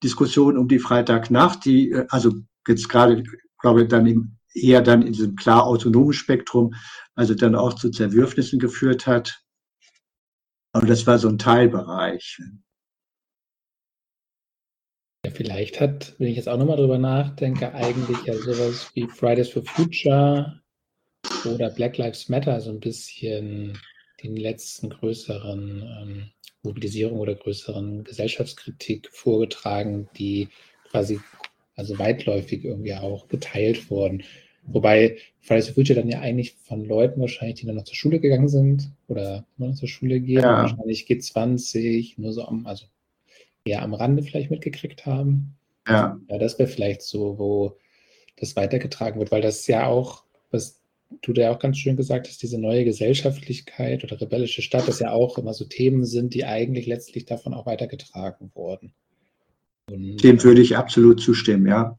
[0.02, 2.32] Diskussion um die Freitagnacht, die äh, also
[2.66, 3.22] jetzt gerade,
[3.58, 6.74] glaube ich, dann im eher dann in diesem klar autonomen Spektrum,
[7.14, 9.42] also dann auch zu Zerwürfnissen geführt hat.
[10.72, 12.40] Aber das war so ein Teilbereich.
[15.26, 19.48] Ja, vielleicht hat, wenn ich jetzt auch nochmal drüber nachdenke, eigentlich ja sowas wie Fridays
[19.48, 20.62] for Future
[21.44, 23.76] oder Black Lives Matter so ein bisschen
[24.22, 26.30] den letzten größeren ähm,
[26.62, 30.46] Mobilisierung oder größeren Gesellschaftskritik vorgetragen, die
[30.92, 31.18] quasi
[31.74, 34.22] also weitläufig irgendwie auch geteilt wurden.
[34.62, 38.20] Wobei Fridays for Future dann ja eigentlich von Leuten wahrscheinlich, die dann noch zur Schule
[38.20, 40.62] gegangen sind oder immer noch zur Schule gehen, ja.
[40.62, 42.86] wahrscheinlich G20 nur so am, also
[43.66, 45.56] eher am Rande vielleicht mitgekriegt haben.
[45.86, 46.18] Ja.
[46.28, 47.76] Ja, das wäre vielleicht so, wo
[48.36, 50.80] das weitergetragen wird, weil das ja auch, was
[51.22, 55.00] du da ja auch ganz schön gesagt hast, diese neue Gesellschaftlichkeit oder rebellische Stadt, das
[55.00, 58.92] ja auch immer so Themen sind, die eigentlich letztlich davon auch weitergetragen wurden.
[59.90, 61.98] Und, Dem würde ich absolut zustimmen, ja.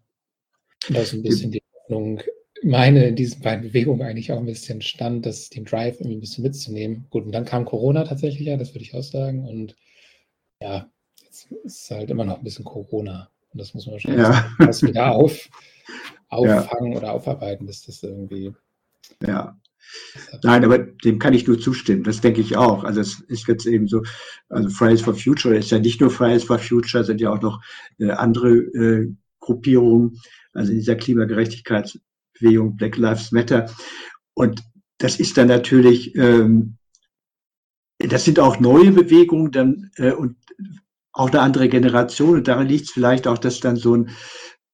[0.90, 2.22] Da ist ein bisschen die Hoffnung,
[2.64, 6.22] meine in diesen beiden Bewegungen eigentlich auch ein bisschen stand, das den Drive irgendwie ein
[6.22, 7.06] bisschen mitzunehmen.
[7.10, 9.48] Gut, und dann kam Corona tatsächlich ja, das würde ich auch sagen.
[9.48, 9.76] Und
[10.62, 10.90] ja,
[11.64, 14.88] ist halt immer noch ein bisschen Corona Und das muss man wahrscheinlich ja.
[14.88, 15.50] wieder auf,
[16.30, 16.98] auffangen ja.
[16.98, 18.54] oder aufarbeiten, bis das irgendwie.
[19.26, 19.58] Ja.
[20.44, 22.04] Nein, aber dem kann ich nur zustimmen.
[22.04, 22.84] Das denke ich auch.
[22.84, 24.04] Also es ist jetzt eben so,
[24.50, 27.62] also Fridays for Future ist ja nicht nur Fridays for Future, sind ja auch noch
[28.00, 30.20] äh, andere äh, Gruppierungen,
[30.54, 33.70] also in dieser Klimagerechtigkeitsbewegung Black Lives Matter.
[34.34, 34.64] Und
[34.98, 36.78] das ist dann natürlich, ähm,
[38.00, 40.36] das sind auch neue Bewegungen dann äh, und
[41.18, 42.36] auch eine andere Generation.
[42.36, 44.10] Und daran liegt es vielleicht auch, dass dann so ein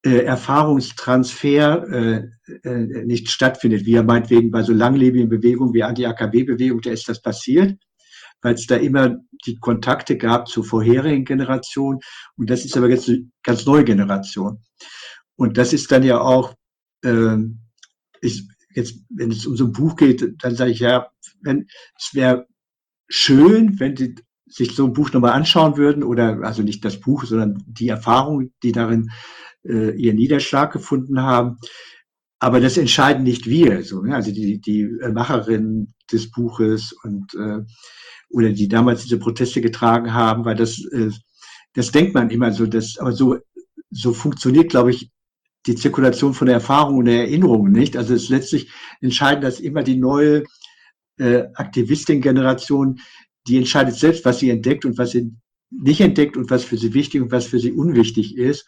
[0.06, 2.30] äh, Erfahrungstransfer äh,
[2.64, 7.22] äh, nicht stattfindet, wie er meinetwegen bei so langlebigen Bewegungen wie Anti-AKW-Bewegung, da ist das
[7.22, 7.80] passiert,
[8.41, 12.00] weil es da immer die Kontakte gab zur vorherigen Generation.
[12.36, 14.62] Und das ist aber jetzt eine ganz neue Generation.
[15.38, 16.54] Und das ist dann ja auch,
[17.06, 17.38] äh,
[18.20, 18.44] ich,
[18.76, 21.08] jetzt, wenn es um so ein Buch geht, dann sage ich ja,
[21.41, 21.68] wenn
[21.98, 22.46] es wäre
[23.08, 24.16] schön, wenn die
[24.54, 28.54] sich so ein Buch nochmal anschauen würden oder also nicht das Buch, sondern die Erfahrungen,
[28.62, 29.10] die darin
[29.66, 31.58] äh, ihren Niederschlag gefunden haben.
[32.39, 34.16] Aber das entscheiden nicht wir, so, ne?
[34.16, 37.62] also die, die Macherin des Buches und äh,
[38.30, 41.12] oder die damals diese Proteste getragen haben, weil das, äh,
[41.74, 43.38] das denkt man immer so, das, aber so,
[43.89, 45.12] so funktioniert, glaube ich,
[45.66, 47.95] die Zirkulation von der Erfahrung und der Erinnerung nicht.
[47.95, 50.43] Also es ist letztlich entscheidend, dass immer die neue
[51.18, 52.99] äh, Aktivistin-Generation,
[53.48, 55.34] die entscheidet selbst, was sie entdeckt und was sie
[55.70, 58.66] nicht entdeckt und was für sie wichtig und was für sie unwichtig ist.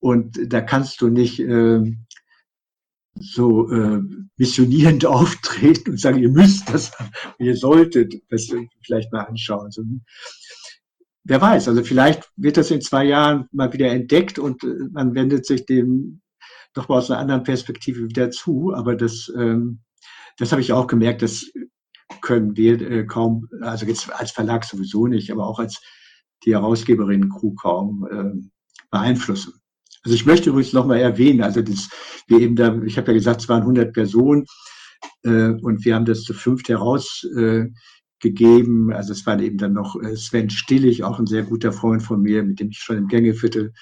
[0.00, 1.80] Und da kannst du nicht äh,
[3.14, 4.00] so äh,
[4.36, 6.92] missionierend auftreten und sagen, ihr müsst das,
[7.38, 8.48] ihr solltet das
[8.84, 9.70] vielleicht mal anschauen.
[9.70, 9.82] So,
[11.24, 15.14] wer weiß, also vielleicht wird das in zwei Jahren mal wieder entdeckt und äh, man
[15.14, 16.20] wendet sich dem
[16.74, 18.72] doch mal aus einer anderen Perspektive wieder zu.
[18.74, 19.80] Aber das, ähm,
[20.38, 21.46] das habe ich auch gemerkt, das
[22.20, 25.80] können wir äh, kaum, also jetzt als Verlag sowieso nicht, aber auch als
[26.44, 28.32] die Herausgeberin-Crew kaum äh,
[28.90, 29.54] beeinflussen.
[30.04, 31.88] Also ich möchte übrigens nochmal erwähnen, also das,
[32.26, 34.46] wir eben da, ich habe ja gesagt, es waren 100 Personen
[35.22, 37.70] äh, und wir haben das zu fünft herausgegeben.
[38.90, 42.02] Äh, also es war eben dann noch äh, Sven Stillig, auch ein sehr guter Freund
[42.02, 43.72] von mir, mit dem ich schon im Gängeviertel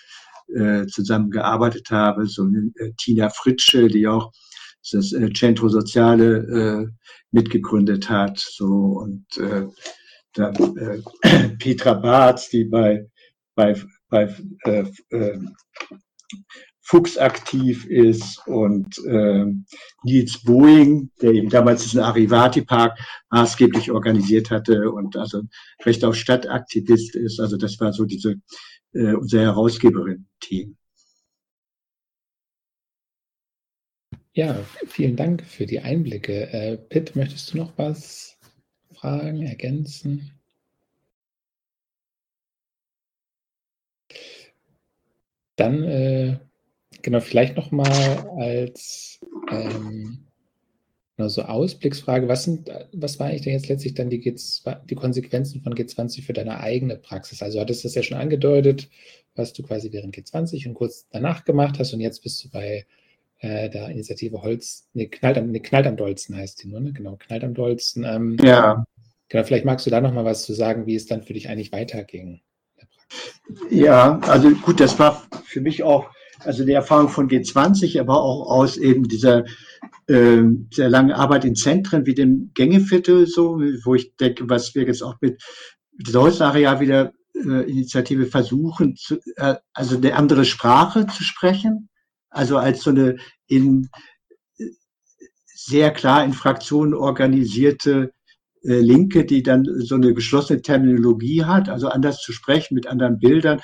[0.55, 4.33] äh, zusammengearbeitet habe, so eine, äh, Tina Fritsche, die auch
[4.93, 6.87] das äh, Centro Soziale äh,
[7.31, 9.67] mitgegründet hat, so und äh,
[10.35, 13.07] dann äh, Petra Barth, die bei
[13.55, 13.75] bei
[14.09, 15.39] bei äh, äh,
[16.83, 19.45] Fuchs aktiv ist und äh,
[20.03, 22.99] Nils Boeing, der eben damals diesen Arivati-Park
[23.31, 25.43] maßgeblich organisiert hatte und also
[25.85, 27.39] Recht auf Stadtaktivist ist.
[27.39, 28.41] Also das war so diese
[28.93, 30.77] äh, unser Herausgeberin-Team.
[34.33, 36.53] Ja, vielen Dank für die Einblicke.
[36.53, 38.39] Äh, Pitt, möchtest du noch was
[38.93, 40.31] fragen, ergänzen?
[45.57, 46.39] Dann, äh,
[47.03, 47.91] genau, vielleicht noch mal
[48.39, 49.19] als
[49.51, 50.27] ähm,
[51.19, 55.75] so Ausblicksfrage, was, sind, was war eigentlich denn jetzt letztlich dann die, die Konsequenzen von
[55.75, 57.43] G20 für deine eigene Praxis?
[57.43, 58.89] Also hattest du das ja schon angedeutet,
[59.35, 62.87] was du quasi während G20 und kurz danach gemacht hast und jetzt bist du bei
[63.41, 66.93] äh, der Initiative Holz, nee, Knallt am, nee, Knallt am Dolzen heißt die nur, ne?
[66.93, 68.05] Genau, Knallt am Dolzen.
[68.05, 68.85] Ähm, ja.
[69.29, 71.49] Genau, vielleicht magst du da noch mal was zu sagen, wie es dann für dich
[71.49, 72.43] eigentlich weiterging.
[73.71, 76.11] Ja, also gut, das war für mich auch,
[76.41, 79.45] also die Erfahrung von G20, aber auch aus eben dieser
[80.07, 84.85] äh, sehr langen Arbeit in Zentren wie dem Gängeviertel, so, wo ich denke, was wir
[84.85, 85.43] jetzt auch mit,
[85.97, 91.90] mit dieser Holzareal wieder äh, Initiative versuchen, zu, äh, also eine andere Sprache zu sprechen,
[92.31, 93.17] also als so eine
[93.47, 93.89] in
[95.55, 98.13] sehr klar in Fraktionen organisierte
[98.63, 103.19] äh, Linke, die dann so eine geschlossene Terminologie hat, also anders zu sprechen mit anderen
[103.19, 103.61] Bildern,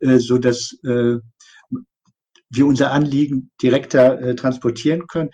[0.00, 1.18] äh, so dass äh,
[2.52, 5.30] wir unser Anliegen direkter transportieren können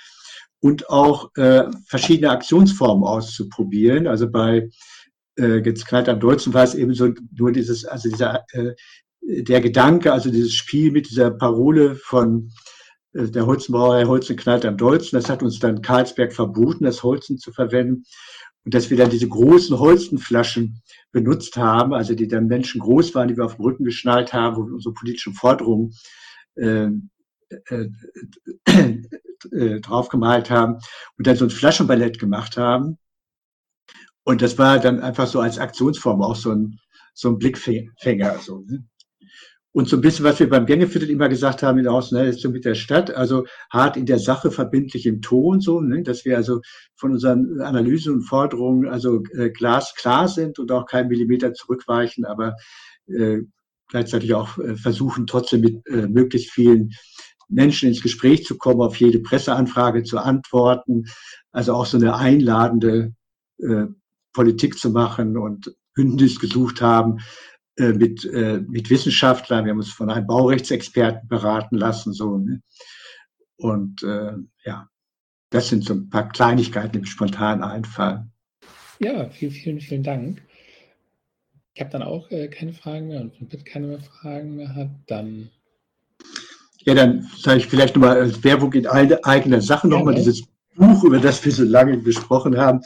[0.61, 1.31] und auch
[1.87, 4.07] verschiedene Aktionsformen auszuprobieren.
[4.07, 4.69] Also bei
[5.39, 8.45] jetzt gerade am Deutschen war es eben so nur dieses, also dieser
[9.23, 12.51] der Gedanke, also dieses Spiel mit dieser Parole von
[13.17, 15.17] der Holzenbrauerei Holzen knallt am Dolzen.
[15.17, 18.05] Das hat uns dann Karlsberg verboten, das Holzen zu verwenden.
[18.65, 23.29] Und dass wir dann diese großen Holzenflaschen benutzt haben, also die dann Menschen groß waren,
[23.29, 25.95] die wir auf dem Rücken geschnallt haben, wo wir unsere politischen Forderungen
[26.57, 26.89] äh,
[27.49, 27.89] äh,
[29.53, 30.79] äh, draufgemalt haben
[31.17, 32.99] und dann so ein Flaschenballett gemacht haben.
[34.25, 36.81] Und das war dann einfach so als Aktionsform auch so ein,
[37.15, 38.41] so ein Blickfänger.
[38.41, 38.85] So, ne?
[39.77, 42.35] Und so ein bisschen, was wir beim Gängeviertel immer gesagt haben in der Außen, ne,
[42.49, 46.39] mit der Stadt, also hart in der Sache, verbindlich im Ton, so, ne, dass wir
[46.39, 46.63] also
[46.95, 52.55] von unseren Analysen und Forderungen also äh, glasklar sind und auch keinen Millimeter zurückweichen, aber
[53.07, 53.41] äh,
[53.89, 56.93] gleichzeitig auch äh, versuchen, trotzdem mit äh, möglichst vielen
[57.51, 61.05] Menschen ins Gespräch zu kommen, auf jede Presseanfrage zu antworten.
[61.53, 63.13] Also auch so eine einladende
[63.59, 63.85] äh,
[64.33, 67.19] Politik zu machen und Bündnis gesucht haben
[67.77, 69.65] äh, mit, äh, mit Wissenschaftlern.
[69.65, 72.13] Wir haben uns von einem Baurechtsexperten beraten lassen.
[72.13, 72.63] So, ne?
[73.57, 74.33] Und äh,
[74.65, 74.89] ja,
[75.51, 78.33] das sind so ein paar Kleinigkeiten, die mir spontan einfallen.
[78.99, 80.43] Ja, vielen, vielen, vielen Dank.
[81.75, 84.75] Ich habe dann auch äh, keine Fragen mehr und wenn Pitt keine mehr Fragen mehr
[84.75, 85.51] hat, dann.
[86.79, 91.05] Ja, dann sage ich vielleicht nochmal als Werbung in eigener Sache nochmal ja, dieses Buch,
[91.05, 92.81] über das wir so lange gesprochen haben.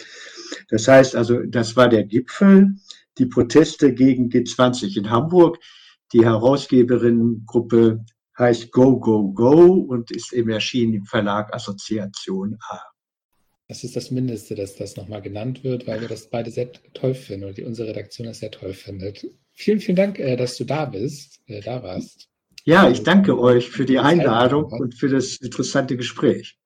[0.71, 2.75] Das heißt also, das war der Gipfel,
[3.19, 5.59] die Proteste gegen G20 in Hamburg.
[6.13, 8.05] Die Herausgeberinnengruppe
[8.39, 12.81] heißt Go, Go, Go und ist eben erschienen im Verlag Assoziation A.
[13.69, 17.15] Das ist das Mindeste, dass das nochmal genannt wird, weil wir das beide sehr toll
[17.15, 19.25] finden die, unsere Redaktion das sehr toll findet.
[19.53, 22.29] Vielen, vielen Dank, äh, dass du da bist, äh, da warst.
[22.65, 26.59] Ja, ich danke euch für die Einladung und für das interessante Gespräch.